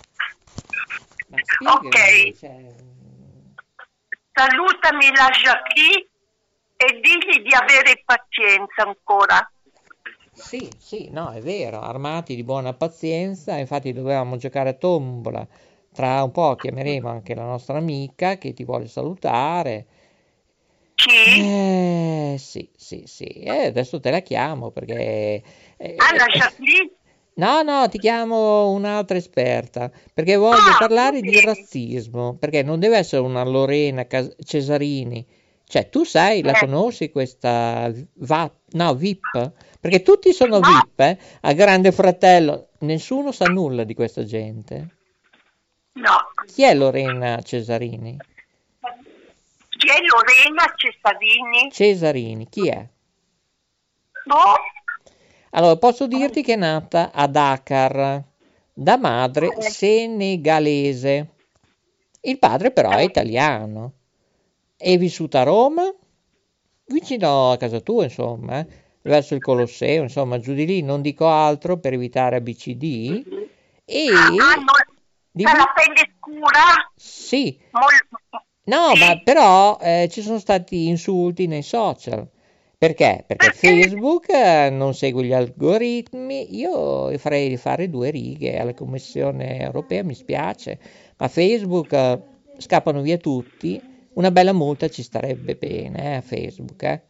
Ok. 1.70 2.34
Cioè... 2.34 2.74
Salutami 4.32 5.14
la 5.14 5.28
Jackie 5.28 6.08
e 6.78 7.00
digli 7.02 7.42
di 7.42 7.54
avere 7.54 8.02
pazienza 8.06 8.84
ancora. 8.86 9.52
Sì, 10.32 10.70
sì, 10.78 11.10
no, 11.10 11.30
è 11.30 11.42
vero, 11.42 11.82
armati 11.82 12.36
di 12.36 12.42
buona 12.42 12.72
pazienza, 12.72 13.58
infatti 13.58 13.92
dovevamo 13.92 14.38
giocare 14.38 14.70
a 14.70 14.74
tombola 14.74 15.46
tra 15.94 16.24
un 16.24 16.32
po' 16.32 16.56
chiameremo 16.56 17.08
anche 17.08 17.34
la 17.36 17.44
nostra 17.44 17.78
amica 17.78 18.36
che 18.36 18.52
ti 18.52 18.64
vuole 18.64 18.88
salutare. 18.88 19.86
Sì. 20.96 21.40
Eh, 21.40 22.36
sì, 22.38 22.68
sì, 22.76 23.04
sì. 23.06 23.24
Eh, 23.24 23.66
adesso 23.66 24.00
te 24.00 24.10
la 24.10 24.20
chiamo 24.20 24.70
perché... 24.70 25.42
Eh, 25.76 25.94
ah, 25.96 26.16
lasciati 26.16 26.64
eh, 26.64 26.96
No, 27.36 27.62
no, 27.62 27.88
ti 27.88 27.98
chiamo 27.98 28.70
un'altra 28.70 29.16
esperta 29.16 29.90
perché 30.12 30.36
voglio 30.36 30.70
ah, 30.70 30.76
parlare 30.78 31.16
sì. 31.16 31.22
di 31.22 31.40
razzismo, 31.40 32.36
perché 32.38 32.62
non 32.62 32.78
deve 32.78 32.98
essere 32.98 33.22
una 33.22 33.44
Lorena 33.44 34.06
Cesarini. 34.42 35.26
Cioè, 35.66 35.88
tu 35.88 36.04
sai, 36.04 36.42
la 36.42 36.52
eh. 36.52 36.60
conosci 36.60 37.10
questa 37.10 37.92
va, 38.18 38.52
no, 38.72 38.94
VIP? 38.94 39.52
Perché 39.80 40.02
tutti 40.02 40.32
sono 40.32 40.58
no. 40.58 40.68
VIP, 40.68 41.00
eh? 41.00 41.18
A 41.40 41.52
Grande 41.54 41.90
Fratello, 41.90 42.68
nessuno 42.80 43.32
sa 43.32 43.46
nulla 43.46 43.82
di 43.82 43.94
questa 43.94 44.24
gente. 44.24 44.88
No. 45.94 46.16
Chi 46.46 46.64
è 46.64 46.74
Lorena 46.74 47.40
Cesarini? 47.40 48.16
Chi 49.68 49.88
è 49.88 50.00
Lorena 50.00 50.72
Cesarini? 50.74 51.70
Cesarini, 51.70 52.48
chi 52.48 52.68
è? 52.68 52.88
No. 54.24 54.54
Allora, 55.50 55.76
posso 55.76 56.06
dirti 56.06 56.42
che 56.42 56.54
è 56.54 56.56
nata 56.56 57.12
a 57.12 57.28
Dakar, 57.28 58.22
da 58.72 58.96
madre 58.96 59.60
senegalese. 59.60 61.28
Il 62.22 62.38
padre 62.38 62.72
però 62.72 62.90
è 62.90 63.02
italiano. 63.02 63.92
È 64.76 64.96
vissuta 64.98 65.40
a 65.40 65.44
Roma, 65.44 65.94
vicino 66.86 67.52
a 67.52 67.56
casa 67.56 67.78
tua, 67.80 68.04
insomma, 68.04 68.58
eh? 68.58 68.66
verso 69.02 69.34
il 69.34 69.40
Colosseo, 69.40 70.02
insomma, 70.02 70.40
giù 70.40 70.54
di 70.54 70.66
lì, 70.66 70.82
non 70.82 71.02
dico 71.02 71.28
altro 71.28 71.78
per 71.78 71.92
evitare 71.92 72.36
ABCD. 72.36 73.48
E... 73.84 74.06
Ah, 74.10 74.28
no 74.28 74.93
Dimmi? 75.36 75.50
Per 75.50 75.58
la 75.58 75.72
pelle 75.74 76.14
scura? 76.16 76.92
Sì. 76.94 77.58
Mol... 77.72 77.82
No, 78.66 78.94
sì. 78.94 79.00
ma 79.00 79.20
però 79.20 79.78
eh, 79.80 80.08
ci 80.08 80.22
sono 80.22 80.38
stati 80.38 80.86
insulti 80.86 81.48
nei 81.48 81.62
social. 81.62 82.28
Perché? 82.78 83.24
Perché, 83.26 83.46
Perché? 83.46 83.56
Facebook 83.56 84.28
eh, 84.28 84.70
non 84.70 84.94
segue 84.94 85.24
gli 85.24 85.32
algoritmi. 85.32 86.54
Io 86.56 87.18
farei 87.18 87.56
fare 87.56 87.90
due 87.90 88.10
righe 88.10 88.56
alla 88.56 88.74
Commissione 88.74 89.60
europea, 89.60 90.04
mi 90.04 90.14
spiace, 90.14 90.78
ma 91.16 91.26
Facebook 91.26 91.92
eh, 91.92 92.22
scappano 92.58 93.00
via 93.00 93.16
tutti. 93.16 93.82
Una 94.14 94.30
bella 94.30 94.52
multa 94.52 94.88
ci 94.88 95.02
starebbe 95.02 95.56
bene 95.56 96.12
eh, 96.12 96.14
a 96.14 96.20
Facebook. 96.20 96.80
Eh. 96.84 97.02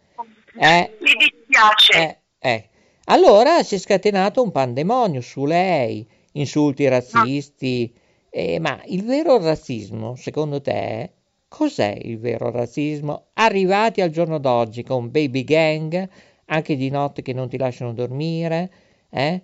Eh, 0.57 0.97
mi 0.99 1.13
dispiace. 1.19 2.23
Eh, 2.39 2.69
allora 3.05 3.63
si 3.63 3.75
è 3.75 3.79
scatenato 3.79 4.43
un 4.43 4.51
pandemonio 4.51 5.21
su 5.21 5.45
lei, 5.45 6.09
insulti 6.33 6.89
razzisti. 6.89 7.93
No 7.93 8.03
eh, 8.37 8.59
ma 8.59 8.81
il 8.87 9.05
vero 9.05 9.41
razzismo, 9.41 10.17
secondo 10.17 10.61
te, 10.61 11.13
cos'è 11.47 11.97
il 12.03 12.19
vero 12.19 12.51
razzismo? 12.51 13.29
Arrivati 13.35 14.01
al 14.01 14.11
giorno 14.11 14.39
d'oggi 14.39 14.83
con 14.83 15.09
baby 15.13 15.45
gang, 15.45 16.09
anche 16.47 16.75
di 16.75 16.91
notte 16.91 17.23
che 17.23 17.33
non 17.33 17.49
ti 17.49 17.57
lasciano 17.57 17.93
dormire, 17.93 18.73
eh? 19.09 19.41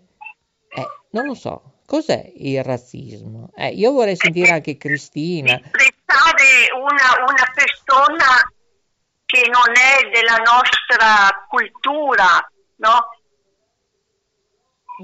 eh 0.68 0.86
non 1.10 1.24
lo 1.24 1.34
so. 1.34 1.82
Cos'è 1.86 2.32
il 2.34 2.64
razzismo? 2.64 3.50
Eh, 3.54 3.68
io 3.68 3.92
vorrei 3.92 4.16
sentire 4.16 4.50
anche 4.50 4.76
Cristina. 4.76 5.54
Disprezzare 5.54 6.72
una, 6.74 7.26
una 7.28 7.52
persona 7.54 8.52
che 9.24 9.42
non 9.46 9.72
è 9.76 10.10
della 10.10 10.38
nostra 10.38 11.46
cultura, 11.48 12.50
no? 12.78 13.08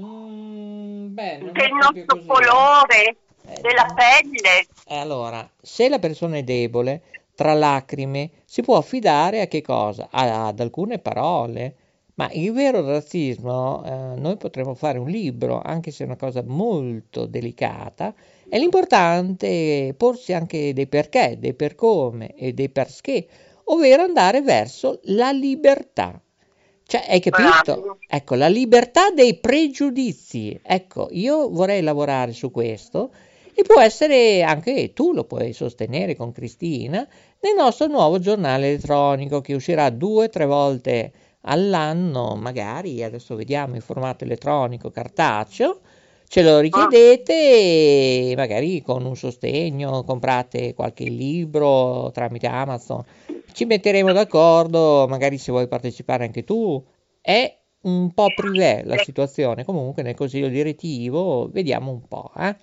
Mm, 0.01 1.13
beh, 1.13 1.51
del 1.53 1.71
nostro 1.71 2.25
colore. 2.25 3.15
Eh, 3.47 3.61
della 3.61 3.85
pelle. 3.95 4.67
Allora, 4.87 5.49
se 5.61 5.87
la 5.87 5.99
persona 5.99 6.37
è 6.37 6.43
debole, 6.43 7.01
tra 7.33 7.53
lacrime, 7.53 8.31
si 8.45 8.61
può 8.61 8.77
affidare 8.77 9.41
a 9.41 9.47
che 9.47 9.61
cosa? 9.61 10.09
ad 10.11 10.59
alcune 10.59 10.99
parole. 10.99 11.75
Ma 12.15 12.27
il 12.31 12.51
vero 12.51 12.83
razzismo, 12.83 13.83
eh, 13.85 14.19
noi 14.19 14.37
potremmo 14.37 14.73
fare 14.73 14.97
un 14.97 15.07
libro, 15.07 15.61
anche 15.63 15.91
se 15.91 16.03
è 16.03 16.07
una 16.07 16.15
cosa 16.15 16.41
molto 16.43 17.27
delicata, 17.27 18.11
e 18.49 18.57
l'importante 18.57 19.89
è 19.89 19.93
porsi 19.93 20.33
anche 20.33 20.73
dei 20.73 20.87
perché, 20.87 21.37
dei 21.37 21.53
per 21.53 21.75
come 21.75 22.33
e 22.33 22.53
dei 22.53 22.69
perché, 22.69 23.27
ovvero 23.65 24.01
andare 24.01 24.41
verso 24.41 24.99
la 25.03 25.29
libertà. 25.31 26.19
Cioè, 26.87 27.05
hai 27.07 27.19
capito? 27.19 27.99
Ecco, 28.07 28.33
la 28.33 28.47
libertà 28.47 29.11
dei 29.11 29.37
pregiudizi. 29.37 30.59
Ecco, 30.63 31.09
io 31.11 31.49
vorrei 31.49 31.83
lavorare 31.83 32.31
su 32.31 32.49
questo 32.49 33.11
e 33.59 33.63
può 33.63 33.81
essere 33.81 34.43
anche 34.43 34.93
tu 34.93 35.13
lo 35.13 35.23
puoi 35.23 35.51
sostenere 35.51 36.15
con 36.15 36.31
Cristina 36.31 36.99
nel 37.39 37.55
nostro 37.57 37.87
nuovo 37.87 38.19
giornale 38.19 38.67
elettronico 38.67 39.41
che 39.41 39.55
uscirà 39.55 39.89
due 39.89 40.25
o 40.25 40.29
tre 40.29 40.45
volte 40.45 41.11
all'anno, 41.41 42.35
magari 42.35 43.01
adesso 43.01 43.35
vediamo 43.35 43.73
in 43.73 43.81
formato 43.81 44.25
elettronico, 44.25 44.91
cartaceo, 44.91 45.79
ce 46.27 46.43
lo 46.43 46.59
richiedete 46.59 47.33
e 47.33 48.33
magari 48.35 48.83
con 48.83 49.03
un 49.05 49.15
sostegno 49.15 50.03
comprate 50.03 50.75
qualche 50.75 51.05
libro 51.05 52.11
tramite 52.11 52.45
Amazon. 52.45 53.03
Ci 53.51 53.65
metteremo 53.65 54.11
d'accordo, 54.13 55.07
magari 55.09 55.39
se 55.39 55.51
vuoi 55.51 55.67
partecipare 55.67 56.25
anche 56.25 56.43
tu. 56.43 56.83
È 57.19 57.57
un 57.81 58.13
po' 58.13 58.33
privé 58.35 58.83
la 58.85 58.97
situazione, 58.97 59.63
comunque 59.65 60.03
nel 60.03 60.13
consiglio 60.13 60.47
direttivo 60.47 61.49
vediamo 61.51 61.89
un 61.89 62.07
po'. 62.07 62.31
Eh. 62.37 62.55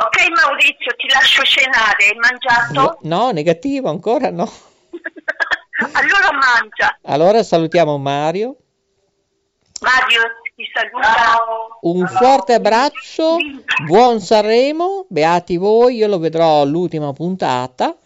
Ok 0.00 0.28
Maurizio, 0.30 0.94
ti 0.96 1.08
lascio 1.12 1.42
cenare, 1.42 2.06
hai 2.06 2.16
mangiato? 2.16 2.98
No, 3.02 3.16
no, 3.24 3.30
negativo, 3.32 3.88
ancora 3.88 4.30
no. 4.30 4.48
allora 5.92 6.28
mangia. 6.32 6.98
Allora 7.02 7.42
salutiamo 7.42 7.98
Mario. 7.98 8.56
Mario 9.80 10.20
ti 10.54 10.64
saluta. 10.72 11.36
Un 11.80 12.06
forte 12.06 12.54
abbraccio, 12.54 13.38
buon 13.86 14.20
Sanremo, 14.20 15.06
beati 15.08 15.56
voi, 15.56 15.96
io 15.96 16.06
lo 16.06 16.18
vedrò 16.18 16.64
l'ultima 16.64 17.12
puntata 17.12 17.96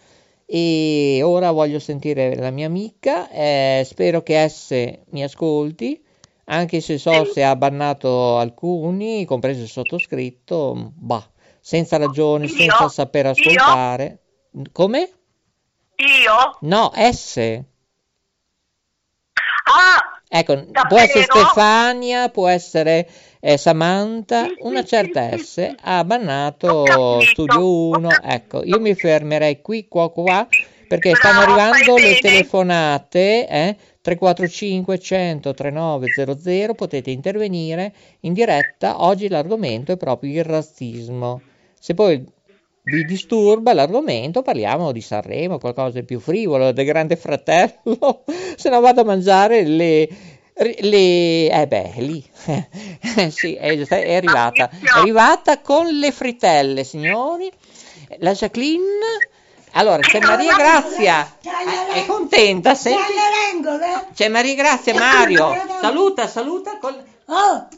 e 0.45 1.21
ora 1.23 1.51
voglio 1.51 1.79
sentire 1.79 2.35
la 2.35 2.49
mia 2.49 2.65
amica, 2.67 3.29
eh, 3.29 3.83
spero 3.85 4.21
che 4.21 4.47
S 4.47 4.99
mi 5.09 5.23
ascolti, 5.23 6.03
anche 6.45 6.81
se 6.81 6.97
so 6.97 7.25
se 7.25 7.43
ha 7.43 7.55
bannato 7.55 8.37
alcuni, 8.37 9.25
compreso 9.25 9.61
il 9.61 9.69
sottoscritto, 9.69 10.91
bah, 10.95 11.27
senza 11.65 11.95
ragione, 11.95 12.45
Io? 12.45 12.55
senza 12.55 12.89
saper 12.89 13.27
ascoltare. 13.27 14.19
Come? 14.73 15.09
Io? 15.95 16.57
No, 16.61 16.91
S. 16.93 17.37
Ah, 19.65 20.19
Ecco, 20.35 20.55
Davvero? 20.55 20.87
può 20.87 20.97
essere 20.99 21.23
Stefania, 21.23 22.29
può 22.29 22.47
essere 22.47 23.07
eh, 23.39 23.55
Samantha, 23.57 24.47
una 24.61 24.83
certa 24.83 25.29
S 25.37 25.75
ha 25.81 26.03
bannato 26.03 27.21
Studio 27.21 27.59
ho 27.61 27.89
1. 27.91 28.07
capito. 28.09 28.27
Ecco, 28.33 28.63
io 28.63 28.79
mi 28.79 28.95
fermerei 28.95 29.61
qui, 29.61 29.87
qua, 29.87 30.09
qua, 30.11 30.45
perché 30.87 31.11
Bravo, 31.11 31.15
stanno 31.17 31.39
arrivando 31.41 31.95
le 31.95 32.01
bene. 32.01 32.19
telefonate, 32.19 33.47
eh? 33.47 33.77
345 34.01 34.99
100 34.99 35.53
3900, 35.53 36.73
potete 36.73 37.11
intervenire 37.11 37.93
in 38.21 38.33
diretta. 38.33 39.03
Oggi 39.03 39.29
l'argomento 39.29 39.91
è 39.91 39.97
proprio 39.97 40.31
il 40.39 40.43
razzismo. 40.43 41.41
Se 41.85 41.95
poi 41.95 42.25
vi 42.83 43.03
disturba 43.03 43.73
l'argomento, 43.73 44.41
parliamo 44.41 44.93
di 44.93 45.01
Sanremo, 45.01 45.57
qualcosa 45.57 45.99
di 45.99 46.05
più 46.05 46.21
frivolo, 46.21 46.71
del 46.71 46.85
Grande 46.85 47.17
Fratello, 47.17 48.23
se 48.55 48.69
no 48.69 48.79
vado 48.79 49.01
a 49.01 49.03
mangiare 49.03 49.63
le... 49.63 50.07
le 50.53 51.49
eh 51.49 51.65
beh, 51.67 51.93
lì, 51.97 52.23
sì, 53.31 53.55
è, 53.55 53.77
è 53.85 54.15
arrivata, 54.15 54.69
è 54.69 54.97
arrivata 54.97 55.59
con 55.59 55.87
le 55.87 56.13
fritelle, 56.13 56.85
signori. 56.85 57.51
La 58.19 58.31
Jacqueline, 58.31 58.81
allora 59.71 59.99
c'è 59.99 60.21
Maria 60.21 60.55
Grazia, 60.55 61.35
Eh, 61.41 61.95
è 61.95 62.05
contenta, 62.05 62.75
senti? 62.75 63.11
C'è 64.13 64.29
Maria 64.29 64.55
Grazia, 64.55 64.93
Mario, 64.93 65.53
saluta, 65.81 66.27
saluta 66.29 66.77
con 66.77 66.95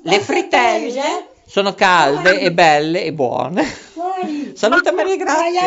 le 0.04 0.20
fritelle. 0.20 1.34
Sono 1.48 1.74
calde 1.74 2.40
e 2.40 2.52
belle 2.52 3.04
e 3.04 3.14
buone. 3.14 3.64
Saluta 4.56 4.92
Maria 4.92 5.16
Grazia. 5.16 5.62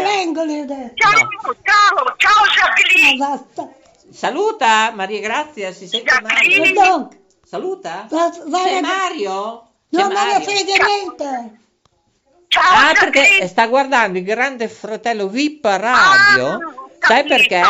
ciao, 0.94 1.28
ciao, 1.62 2.14
ciao 2.16 2.44
Jacqueline. 2.54 3.44
Saluta 4.12 4.90
Maria 4.94 5.20
Grazia, 5.20 5.72
si 5.72 5.86
sente 5.86 6.10
Mario. 6.20 6.62
Jacqueline. 6.64 7.08
Saluta? 7.44 8.06
Va- 8.10 8.32
va- 8.46 8.62
C'è 8.64 8.80
Mario? 8.80 9.62
C'è 9.90 9.98
Non 10.00 10.08
me 10.08 10.14
ne 10.14 10.30
Mario. 10.32 10.40
frega 10.40 10.84
niente. 10.84 11.58
Ciao 12.48 12.62
Ah, 12.74 12.92
perché 12.98 13.46
sta 13.46 13.66
guardando 13.66 14.18
il 14.18 14.24
grande 14.24 14.68
fratello 14.68 15.28
VIP 15.28 15.64
radio. 15.64 16.46
Ah, 16.46 16.58
Sai 17.00 17.24
perché? 17.24 17.62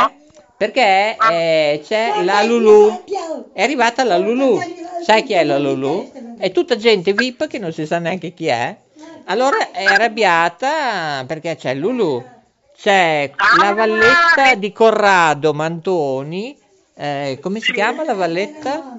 Perché 0.56 1.14
Ah. 1.18 1.32
eh, 1.32 1.82
c'è 1.86 2.22
la 2.24 2.42
Lulu. 2.42 3.04
È 3.52 3.62
arrivata 3.62 4.02
la 4.04 4.16
Lulu. 4.18 4.58
Sai 5.02 5.22
chi 5.22 5.32
è 5.32 5.44
la 5.44 5.58
Lulu? 5.58 6.12
È 6.38 6.50
tutta 6.52 6.76
gente 6.76 7.12
VIP 7.12 7.46
che 7.46 7.58
non 7.58 7.72
si 7.72 7.86
sa 7.86 7.98
neanche 7.98 8.32
chi 8.34 8.46
è. 8.46 8.76
Allora 9.24 9.70
è 9.70 9.84
arrabbiata 9.84 11.24
perché 11.26 11.56
c'è 11.56 11.74
Lulu. 11.74 12.24
C'è 12.76 13.30
la 13.60 13.72
valletta 13.74 14.54
di 14.56 14.72
Corrado 14.72 15.52
Mantoni. 15.52 16.56
eh, 16.94 17.38
come 17.40 17.60
si 17.60 17.72
chiama 17.72 18.04
la 18.04 18.14
valletta? 18.14 18.98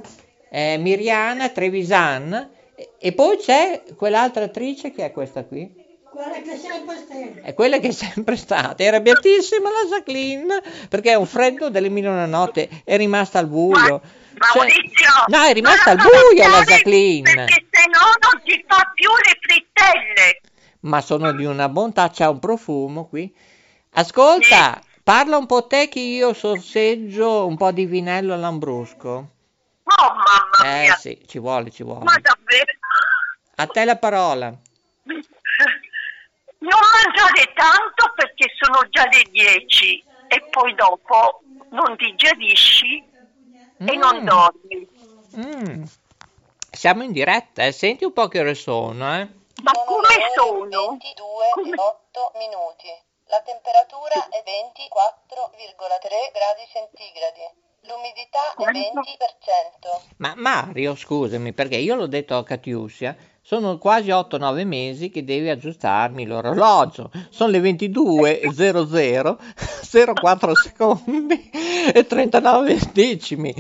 Eh, 0.50 0.78
Miriana 0.78 1.50
Trevisan. 1.50 2.50
E- 2.98 3.12
poi 3.14 3.38
c'è 3.38 3.84
quell'altra 3.96 4.46
attrice 4.46 4.92
che 4.92 5.06
è 5.06 5.12
questa 5.12 5.44
qui. 5.44 5.70
Guarda 6.12 6.42
che 6.42 6.58
sempre 6.58 6.96
stai. 6.98 7.40
È 7.42 7.54
quella 7.54 7.78
che 7.80 7.90
è 7.90 7.92
sempre 7.92 8.36
stata, 8.36 8.84
è 8.84 8.88
arrabbiatissima 8.88 9.70
la 9.70 9.90
Jacqueline 9.90 10.62
perché 10.90 11.12
è 11.12 11.16
un 11.16 11.26
freddo 11.26 11.70
delle 11.70 11.90
mille 11.90 12.08
una 12.08 12.26
notte, 12.26 12.68
è 12.84 12.98
rimasta 12.98 13.40
al 13.40 13.48
buio. 13.48 14.02
Ma- 14.40 14.48
Cioè- 14.48 14.68
Maurizio, 14.70 15.10
no, 15.28 15.44
è 15.44 15.54
rimasta 15.54 15.92
al 15.92 15.98
buio 15.98 16.48
la 16.50 16.62
Jacqueline. 16.64 17.34
Perché 17.34 17.66
se 17.70 17.84
no 17.88 18.00
non 18.32 18.42
ti 18.44 18.66
fa 18.68 18.92
più 18.94 19.10
le 19.10 19.38
frittelle. 19.42 20.42
Ma 20.82 21.02
sono 21.02 21.32
di 21.34 21.46
una 21.46 21.68
bontà, 21.70 22.10
c'ha 22.10 22.30
un 22.30 22.40
profumo 22.40 23.06
qui. 23.08 23.34
Ascolta, 23.94 24.80
parla 25.04 25.38
un 25.38 25.46
po' 25.46 25.68
te 25.68 25.90
che 25.90 26.00
io 26.00 26.34
sorseggio 26.34 27.46
un 27.46 27.58
po' 27.58 27.72
di 27.72 27.86
vinello 27.86 28.34
all'ambrusco. 28.34 29.10
Oh 29.84 30.14
mamma 30.14 30.72
Eh 30.78 30.82
mia. 30.84 30.96
sì, 30.96 31.20
ci 31.28 31.40
vuole, 31.40 31.70
ci 31.72 31.84
vuole. 31.84 32.04
Ma 32.04 32.16
davvero? 32.22 32.72
A 33.56 33.68
te 33.68 33.84
la 33.86 33.98
parola. 33.98 34.48
Non 36.62 36.80
mangiare 36.94 37.52
tanto 37.56 38.14
perché 38.16 38.52
sono 38.60 38.86
già 38.90 39.04
le 39.12 39.24
10 39.32 40.04
e 40.28 40.46
poi 40.50 40.76
dopo 40.76 41.42
non 41.72 41.96
digerisci 41.98 43.04
e 43.80 43.96
non 43.96 44.18
Mm. 44.22 44.26
dormi. 44.26 44.88
Mm. 45.38 45.84
Siamo 46.72 47.04
in 47.04 47.12
diretta, 47.12 47.66
eh? 47.66 47.72
Senti 47.72 48.04
un 48.04 48.14
po' 48.14 48.28
che 48.28 48.40
ore 48.40 48.56
sono, 48.56 49.16
eh? 49.16 49.28
Ma 49.64 49.72
come 49.86 50.08
sono? 50.36 50.90
22 50.90 51.50
Come- 51.54 51.76
8 51.78 52.32
minuti. 52.38 52.88
La 53.26 53.42
temperatura 53.42 54.28
è 54.30 54.44
24,3 54.44 56.32
gradi 56.34 56.66
centigradi. 56.72 57.46
L'umidità 57.84 58.52
è 58.52 58.56
Quanto? 58.56 59.02
20%. 59.02 60.02
Ma 60.18 60.34
Mario, 60.36 60.96
scusami, 60.96 61.54
perché 61.54 61.78
io 61.78 61.96
l'ho 61.96 62.08
detto 62.08 62.36
a 62.38 62.44
Catiuscia, 62.44 63.16
sono 63.50 63.80
quasi 63.80 64.10
8-9 64.10 64.64
mesi 64.64 65.10
che 65.10 65.24
devi 65.24 65.50
aggiustarmi 65.50 66.28
l'orologio. 66.28 67.10
Sono 67.32 67.50
le 67.50 67.58
22.00, 67.58 70.14
04 70.14 70.54
secondi 70.54 71.50
e 71.92 72.06
39 72.06 72.92
decimi. 72.94 73.52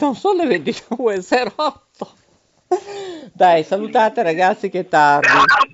Non 0.00 0.16
sono 0.16 0.42
le 0.42 0.58
22.08. 0.58 3.30
Dai, 3.32 3.62
salutate 3.62 4.24
ragazzi 4.24 4.68
che 4.68 4.80
è 4.80 4.88
tardi. 4.88 5.28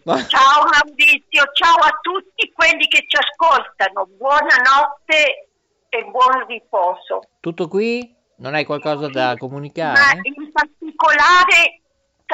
Ciao, 0.05 0.67
Maurizio, 0.69 1.45
ciao 1.55 1.77
a 1.77 1.99
tutti 2.03 2.53
quelli 2.55 2.87
che 2.89 3.07
ci 3.09 3.17
ascoltano. 3.17 4.07
Buonanotte 4.19 5.49
e 5.89 6.05
buon 6.11 6.45
riposo. 6.47 7.23
Tutto 7.41 7.69
qui? 7.69 8.15
Non 8.37 8.53
hai 8.53 8.67
qualcosa 8.67 9.09
da 9.09 9.29
Ma 9.29 9.39
comunicare? 9.39 10.21
in 10.25 10.53
particolare 10.53 11.81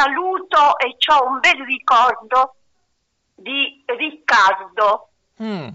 saluto 0.02 0.78
e 0.78 0.96
ho 1.12 1.26
un 1.26 1.40
bel 1.40 1.64
ricordo 1.66 2.54
di 3.34 3.82
Riccardo, 3.86 5.08
Mm. 5.42 5.68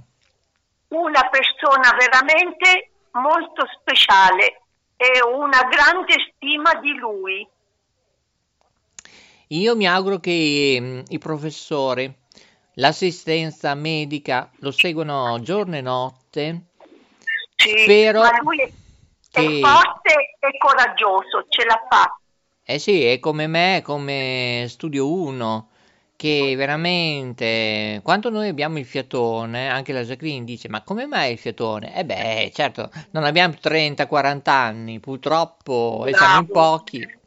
una 0.89 1.29
persona 1.29 1.95
veramente 1.97 2.91
molto 3.11 3.65
speciale 3.79 4.61
e 4.97 5.23
una 5.23 5.63
grande 5.69 6.15
stima 6.35 6.73
di 6.75 6.93
lui. 6.95 7.47
Io 9.47 9.75
mi 9.77 9.87
auguro 9.87 10.19
che 10.19 10.77
mm, 10.81 10.99
i 11.09 11.17
professori, 11.19 12.13
l'assistenza 12.73 13.73
medica 13.75 14.49
lo 14.59 14.71
seguono 14.71 15.39
giorno 15.41 15.77
e 15.77 15.81
notte. 15.81 16.61
Sì, 17.55 17.69
Spero 17.83 18.19
ma 18.19 18.37
lui 18.41 18.59
è, 18.59 18.69
che- 19.31 19.59
forte 19.61 20.37
e 20.39 20.57
coraggioso, 20.57 21.45
ce 21.47 21.65
la 21.65 21.81
fa. 21.89 22.17
Eh 22.65 22.79
sì, 22.79 23.03
è 23.03 23.19
come 23.19 23.47
me, 23.47 23.81
come 23.83 24.65
Studio 24.69 25.11
1, 25.11 25.67
che 26.15 26.53
veramente, 26.55 27.99
quando 28.03 28.29
noi 28.29 28.47
abbiamo 28.47 28.77
il 28.79 28.85
fiatone, 28.85 29.69
anche 29.69 29.91
la 29.91 30.03
Jacqueline 30.03 30.45
dice, 30.45 30.69
ma 30.69 30.81
come 30.81 31.05
mai 31.05 31.33
il 31.33 31.37
fiatone? 31.37 31.93
Eh 31.93 32.05
beh, 32.05 32.51
certo, 32.53 32.89
non 33.11 33.25
abbiamo 33.25 33.55
30-40 33.61 34.39
anni, 34.45 34.99
purtroppo, 35.01 36.05
e 36.07 36.13
siamo 36.13 36.39
in 36.39 36.47
pochi. 36.47 37.21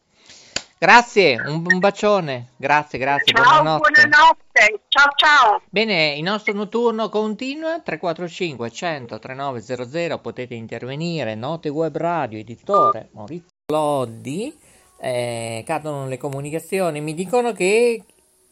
Grazie, 0.78 1.40
un, 1.40 1.64
un 1.66 1.78
bacione, 1.78 2.52
grazie, 2.56 2.98
grazie, 2.98 3.34
Ciao, 3.34 3.44
buonanotte. 3.44 3.90
buonanotte, 3.90 4.80
ciao 4.88 5.10
ciao. 5.16 5.62
Bene, 5.68 6.14
il 6.16 6.22
nostro 6.22 6.54
notturno 6.54 7.10
continua 7.10 7.80
345 7.80 8.70
100 8.70 9.18
3900, 9.18 10.18
potete 10.18 10.54
intervenire, 10.54 11.34
Note 11.34 11.68
Web 11.68 11.96
Radio, 11.96 12.38
editore 12.38 13.08
Maurizio 13.12 13.48
Lodi, 13.72 14.54
eh, 14.98 15.62
cadono 15.66 16.06
le 16.08 16.18
comunicazioni, 16.18 17.00
mi 17.00 17.14
dicono 17.14 17.52
che 17.52 18.02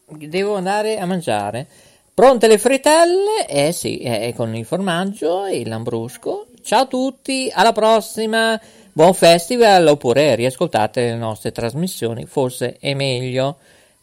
devo 0.07 0.57
andare 0.57 0.99
a 0.99 1.07
mangiare. 1.07 1.67
Pronte 2.15 2.47
le 2.47 2.59
fritelle? 2.59 3.47
Eh 3.49 3.73
sì, 3.73 3.99
eh, 3.99 4.33
con 4.37 4.55
il 4.55 4.65
formaggio 4.65 5.47
e 5.47 5.59
il 5.59 5.69
lambrusco. 5.69 6.47
Ciao 6.63 6.83
a 6.83 6.87
tutti, 6.87 7.51
alla 7.53 7.73
prossima, 7.73 8.61
buon 8.93 9.15
festival 9.15 9.87
oppure 9.87 10.35
riascoltate 10.35 11.03
le 11.03 11.17
nostre 11.17 11.51
trasmissioni, 11.51 12.25
forse 12.25 12.77
è 12.79 12.95
meglio. 12.95 13.57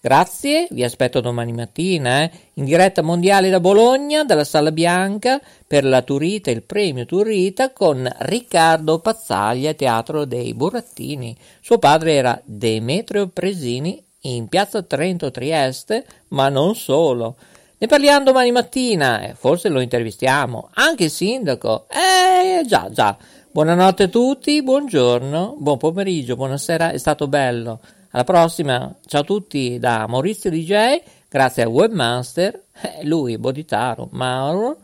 Grazie, 0.03 0.67
vi 0.71 0.83
aspetto 0.83 1.21
domani 1.21 1.53
mattina 1.53 2.23
eh, 2.23 2.31
in 2.55 2.65
diretta 2.65 3.03
mondiale 3.03 3.51
da 3.51 3.59
Bologna, 3.59 4.23
dalla 4.23 4.43
Sala 4.43 4.71
Bianca, 4.71 5.39
per 5.67 5.85
la 5.85 6.01
Turita, 6.01 6.49
il 6.49 6.63
premio 6.63 7.05
Turita 7.05 7.71
con 7.71 8.11
Riccardo 8.21 8.97
Pazzaglia, 8.97 9.75
Teatro 9.75 10.25
dei 10.25 10.55
Burattini. 10.55 11.37
Suo 11.61 11.77
padre 11.77 12.13
era 12.13 12.41
Demetrio 12.43 13.27
Presini 13.27 14.03
in 14.21 14.47
piazza 14.47 14.81
Trento 14.81 15.29
Trieste, 15.29 16.03
ma 16.29 16.49
non 16.49 16.73
solo. 16.73 17.35
Ne 17.77 17.85
parliamo 17.85 18.25
domani 18.25 18.51
mattina, 18.51 19.21
eh, 19.21 19.35
forse 19.35 19.69
lo 19.69 19.81
intervistiamo, 19.81 20.69
anche 20.73 21.03
il 21.03 21.11
sindaco. 21.11 21.85
Eh, 21.89 22.65
già, 22.65 22.89
già. 22.91 23.15
Buonanotte 23.51 24.03
a 24.03 24.07
tutti, 24.07 24.63
buongiorno, 24.63 25.57
buon 25.59 25.77
pomeriggio, 25.77 26.35
buonasera, 26.35 26.89
è 26.89 26.97
stato 26.97 27.27
bello. 27.27 27.79
Alla 28.13 28.25
prossima, 28.25 28.93
ciao 29.05 29.21
a 29.21 29.23
tutti 29.23 29.79
da 29.79 30.05
Maurizio 30.05 30.49
DJ, 30.49 31.01
grazie 31.29 31.63
al 31.63 31.69
webmaster, 31.69 32.61
eh, 32.81 33.05
lui 33.05 33.37
Boditaro, 33.37 34.09
Mauro, 34.11 34.79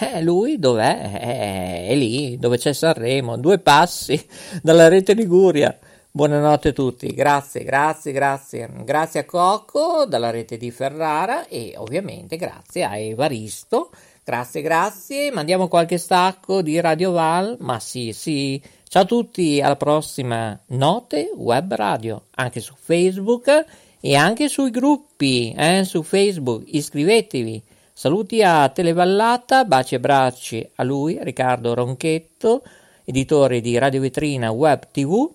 eh, 0.00 0.20
lui 0.20 0.58
dov'è? 0.58 1.12
Eh, 1.22 1.86
è 1.90 1.94
lì, 1.94 2.36
dove 2.38 2.58
c'è 2.58 2.72
Sanremo, 2.72 3.36
due 3.36 3.60
passi 3.60 4.20
dalla 4.60 4.88
rete 4.88 5.12
Liguria. 5.12 5.78
Buonanotte 6.10 6.70
a 6.70 6.72
tutti, 6.72 7.14
grazie, 7.14 7.62
grazie, 7.62 8.10
grazie. 8.10 8.68
Grazie 8.82 9.20
a 9.20 9.24
Cocco 9.26 10.04
dalla 10.04 10.30
rete 10.30 10.56
di 10.56 10.72
Ferrara 10.72 11.46
e 11.46 11.74
ovviamente 11.76 12.36
grazie 12.36 12.82
a 12.82 12.96
Evaristo. 12.96 13.90
Grazie, 14.24 14.60
grazie. 14.60 15.30
Mandiamo 15.30 15.68
qualche 15.68 15.98
stacco 15.98 16.62
di 16.62 16.80
Radio 16.80 17.12
Val, 17.12 17.56
ma 17.60 17.78
sì, 17.78 18.12
sì. 18.12 18.60
Ciao 18.92 19.04
a 19.04 19.06
tutti, 19.06 19.58
alla 19.58 19.76
prossima 19.76 20.60
Note 20.66 21.32
Web 21.34 21.72
Radio, 21.76 22.24
anche 22.34 22.60
su 22.60 22.74
Facebook 22.76 23.64
e 23.98 24.14
anche 24.14 24.48
sui 24.48 24.68
gruppi, 24.68 25.50
eh, 25.56 25.84
su 25.84 26.02
Facebook, 26.02 26.64
iscrivetevi. 26.66 27.62
Saluti 27.90 28.42
a 28.42 28.68
Televallata, 28.68 29.64
baci 29.64 29.94
e 29.94 29.98
bracci 29.98 30.70
a 30.74 30.82
lui, 30.82 31.18
Riccardo 31.22 31.72
Ronchetto, 31.72 32.62
editore 33.06 33.62
di 33.62 33.78
Radio 33.78 34.02
Vetrina 34.02 34.50
Web 34.50 34.88
TV 34.90 35.26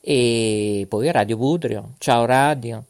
e 0.00 0.86
poi 0.88 1.10
Radio 1.10 1.36
Budrio, 1.36 1.94
Ciao 1.98 2.24
Radio. 2.24 2.84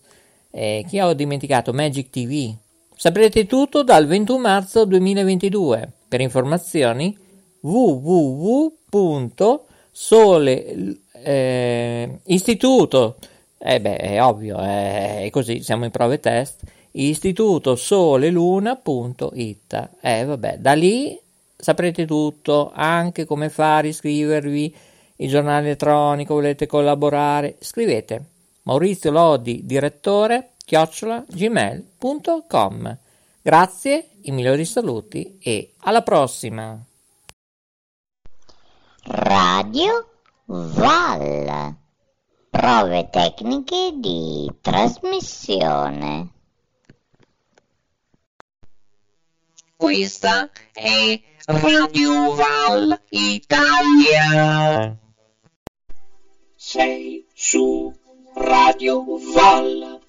Eh, 0.50 0.84
chi 0.86 1.00
ho 1.00 1.14
dimenticato? 1.14 1.72
Magic 1.72 2.10
TV. 2.10 2.54
Saprete 2.94 3.46
tutto 3.46 3.82
dal 3.82 4.06
21 4.06 4.38
marzo 4.38 4.84
2022. 4.84 5.90
Per 6.06 6.20
informazioni 6.20 7.16
www 7.60 9.70
Sole 9.92 11.00
eh, 11.22 12.18
Istituto, 12.24 13.16
eh 13.58 13.80
beh, 13.80 13.96
è 13.96 14.22
ovvio, 14.22 14.58
è 14.58 15.28
così, 15.30 15.62
siamo 15.62 15.84
in 15.84 15.90
prove 15.90 16.18
test. 16.18 16.62
Istituto 16.92 17.76
Soleluna.it. 17.76 19.90
Eh 20.00 20.24
vabbè, 20.24 20.58
da 20.58 20.72
lì 20.72 21.18
saprete 21.56 22.06
tutto, 22.06 22.72
anche 22.74 23.24
come 23.24 23.48
fare, 23.48 23.88
iscrivervi, 23.88 24.74
il 25.16 25.28
giornale 25.28 25.66
elettronico, 25.66 26.34
volete 26.34 26.66
collaborare, 26.66 27.56
scrivete 27.60 28.24
Maurizio 28.62 29.10
Lodi, 29.10 29.64
direttore, 29.64 30.50
chiocciola, 30.64 31.24
gmail.com. 31.28 32.98
Grazie, 33.40 34.08
i 34.22 34.30
migliori 34.30 34.64
saluti 34.64 35.38
e 35.40 35.72
alla 35.78 36.02
prossima! 36.02 36.84
Radio 39.04 40.08
Val. 40.44 41.76
Prove 42.50 43.08
tecniche 43.10 43.94
di 43.96 44.48
trasmissione. 44.60 46.30
Questa 49.76 50.48
è 50.72 51.20
Radio 51.46 52.34
Val 52.34 53.02
Italia. 53.08 54.96
Sei 56.54 57.26
su 57.34 57.92
Radio 58.34 59.04
Val. 59.34 60.00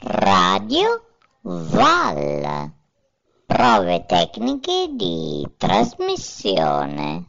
Radio 0.00 1.04
Val. 1.42 2.77
Prove 3.48 4.04
tecniche 4.04 4.90
di 4.94 5.42
trasmissione. 5.56 7.24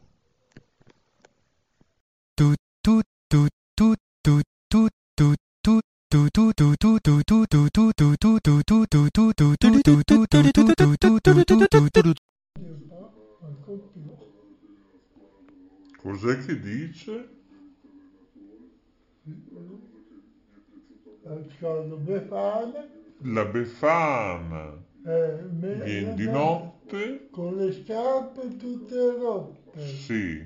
Cos'è 16.01 16.45
che 16.45 16.59
dice? 16.59 17.29
La 23.21 23.45
Befana. 23.45 24.87
Eh, 25.05 25.43
Viene 25.49 26.13
di 26.15 26.25
notte? 26.25 27.29
Con 27.31 27.55
le 27.55 27.71
scarpe 27.71 28.57
tutte 28.57 28.95
rotte. 29.17 29.79
Sì. 29.85 30.45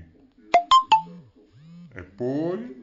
E 1.96 2.04
poi? 2.04 2.83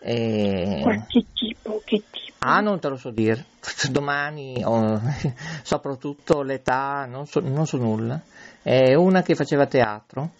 E... 0.00 0.80
Qualche 0.82 1.24
tipo, 1.34 1.82
che 1.84 2.02
tipo? 2.10 2.36
Ah, 2.38 2.60
non 2.60 2.78
te 2.78 2.88
lo 2.88 2.96
so 2.96 3.10
dire. 3.10 3.44
Domani, 3.90 4.62
oh, 4.64 5.00
soprattutto 5.62 6.42
l'età, 6.42 7.04
non 7.06 7.26
so, 7.26 7.40
non 7.40 7.66
so, 7.66 7.78
nulla. 7.78 8.20
È 8.62 8.94
una 8.94 9.22
che 9.22 9.34
faceva 9.34 9.66
teatro 9.66 10.30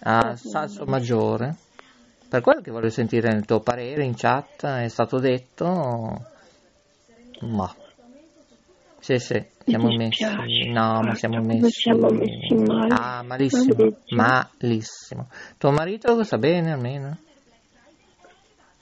a 0.00 0.36
Salso 0.36 0.84
Maggiore. 0.84 1.54
Per 2.28 2.40
quello 2.40 2.60
che 2.60 2.72
voglio 2.72 2.90
sentire 2.90 3.32
il 3.32 3.44
tuo 3.44 3.60
parere 3.60 4.04
in 4.04 4.14
chat, 4.16 4.66
è 4.66 4.88
stato 4.88 5.18
detto. 5.18 6.24
Ma. 7.40 7.74
Sì, 8.98 9.18
sì, 9.18 9.44
siamo 9.64 9.88
messi. 9.94 10.24
No, 10.72 11.00
ma 11.02 11.14
siamo 11.14 11.40
messi. 11.40 11.70
Siamo 11.70 12.08
messi 12.10 12.54
male. 12.54 12.94
Ah, 12.94 13.22
malissimo. 13.22 13.92
Malissimo. 14.08 15.28
Tuo 15.56 15.70
marito 15.70 16.24
sta 16.24 16.38
bene 16.38 16.72
almeno? 16.72 17.16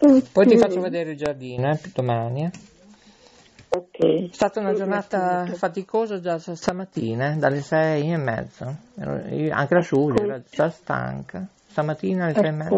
Eh, 0.00 0.22
Poi 0.32 0.46
ti 0.46 0.56
faccio 0.56 0.80
vedere 0.80 1.10
il 1.12 1.16
giardino, 1.16 1.70
eh, 1.70 1.78
domani. 1.94 2.44
eh. 2.44 2.50
Ok. 3.70 4.28
È 4.30 4.32
stata 4.32 4.60
una 4.60 4.72
giornata 4.72 5.44
faticosa 5.54 6.20
già 6.20 6.38
stamattina, 6.38 7.32
eh, 7.32 7.36
dalle 7.36 7.60
sei 7.60 8.10
e 8.12 8.16
mezza. 8.16 8.74
Io- 9.30 9.52
Anche 9.52 9.74
la 9.74 9.80
Giulia 9.80 10.22
era 10.22 10.42
già 10.48 10.70
stanca. 10.70 11.46
Stamattina 11.66 12.24
alle 12.24 12.34
sei 12.34 12.46
e 12.46 12.50
mezza. 12.50 12.76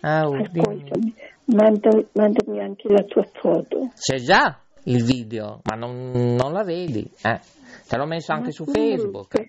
Ah, 0.00 0.28
oh, 0.28 0.36
ascoltami. 0.36 1.14
Manda- 1.46 2.04
mandami 2.12 2.60
anche 2.60 2.88
la 2.88 3.02
tua 3.04 3.24
foto. 3.32 3.90
C'è 3.96 4.16
già 4.16 4.58
il 4.84 5.02
video, 5.04 5.60
ma 5.62 5.76
non, 5.76 6.10
non 6.10 6.52
la 6.52 6.62
vedi. 6.62 7.08
Eh. 7.22 7.40
Te 7.88 7.96
l'ho 7.96 8.06
messo 8.06 8.32
anche 8.32 8.50
su 8.52 8.64
Facebook. 8.66 9.48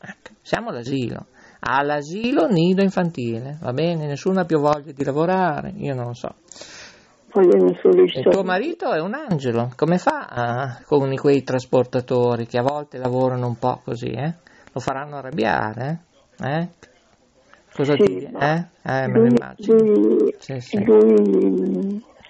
Ecco, 0.00 0.30
siamo 0.40 0.70
all'asilo. 0.70 1.26
All'asilo 1.60 2.48
nido 2.48 2.82
infantile, 2.82 3.58
va 3.60 3.72
bene? 3.72 4.06
Nessuno 4.06 4.40
ha 4.40 4.44
più 4.44 4.58
voglia 4.58 4.92
di 4.92 5.04
lavorare, 5.04 5.72
io 5.76 5.94
non 5.94 6.06
lo 6.06 6.14
so. 6.14 6.34
Il 7.32 8.26
tuo 8.28 8.42
marito 8.42 8.92
è 8.92 9.00
un 9.00 9.14
angelo, 9.14 9.70
come 9.76 9.98
fa 9.98 10.26
ah, 10.26 10.80
con 10.84 11.14
quei 11.14 11.42
trasportatori 11.42 12.46
che 12.46 12.58
a 12.58 12.62
volte 12.62 12.98
lavorano 12.98 13.46
un 13.46 13.56
po' 13.56 13.80
così, 13.84 14.08
eh? 14.08 14.34
Lo 14.72 14.80
faranno 14.80 15.16
arrabbiare, 15.16 16.04
eh? 16.38 16.58
Eh? 16.60 16.68
Cosa 17.72 17.94
Sì, 17.94 18.28
ma 18.32 18.40
Eh? 18.54 18.66
Eh, 18.82 19.06
me 19.06 19.18
lo 19.18 19.26
immagino. 19.26 19.78
lui- 19.78 20.34
Sì, 20.38 20.58
sì. 20.60 20.82
lui 20.84 22.02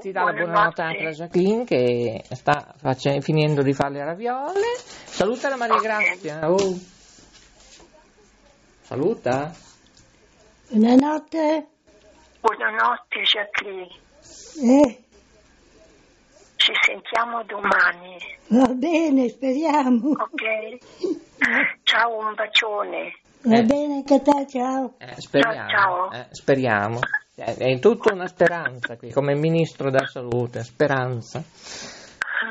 Ti 0.00 0.12
dà 0.12 0.22
la 0.24 0.32
buonanotte 0.32 0.82
anche 0.82 1.02
la 1.02 1.10
Jacqueline 1.10 1.64
che 1.64 2.24
sta 2.32 2.74
face- 2.76 3.20
finendo 3.20 3.62
di 3.62 3.72
fare 3.72 3.94
le 3.94 4.04
raviole. 4.04 4.60
Saluta 5.04 5.48
la 5.48 5.56
Maria 5.56 5.78
Grazia. 5.80 6.50
Oh. 6.50 6.78
Saluta. 8.82 9.52
Buonanotte. 10.68 11.66
Buonanotte 12.40 13.22
Jacqueline, 13.22 13.88
Eh, 14.60 15.02
ci 16.56 16.72
sentiamo 16.82 17.42
domani, 17.44 18.16
va 18.48 18.66
bene, 18.68 19.28
speriamo. 19.28 20.10
ok? 20.10 20.78
Ciao, 21.84 22.18
un 22.18 22.34
bacione. 22.34 23.12
Va 23.46 23.60
bene 23.60 24.02
che 24.04 24.22
te, 24.22 24.46
ciao. 24.48 24.94
Eh, 24.96 25.20
speriamo. 25.20 26.10
eh, 26.12 26.26
speriamo. 26.30 26.98
Eh, 27.34 27.54
È 27.56 27.78
tutta 27.78 28.14
una 28.14 28.26
speranza 28.26 28.96
qui, 28.96 29.12
come 29.12 29.34
ministro 29.34 29.90
della 29.90 30.06
salute, 30.06 30.64
speranza. 30.64 31.40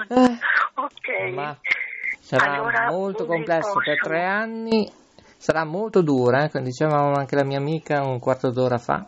Eh, 0.07 0.37
Ok. 0.75 1.33
ma 1.33 1.57
sarà 2.19 2.53
Allora, 2.53 2.91
molto 2.91 3.25
complesso 3.25 3.73
per 3.83 3.99
tre 3.99 4.23
anni, 4.23 4.87
sarà 5.35 5.63
molto 5.65 6.03
dura, 6.03 6.43
eh, 6.43 6.51
come 6.51 6.65
diceva 6.65 6.97
anche 7.17 7.35
la 7.35 7.43
mia 7.43 7.57
amica 7.57 8.03
un 8.03 8.19
quarto 8.19 8.51
d'ora 8.51 8.77
fa. 8.77 9.07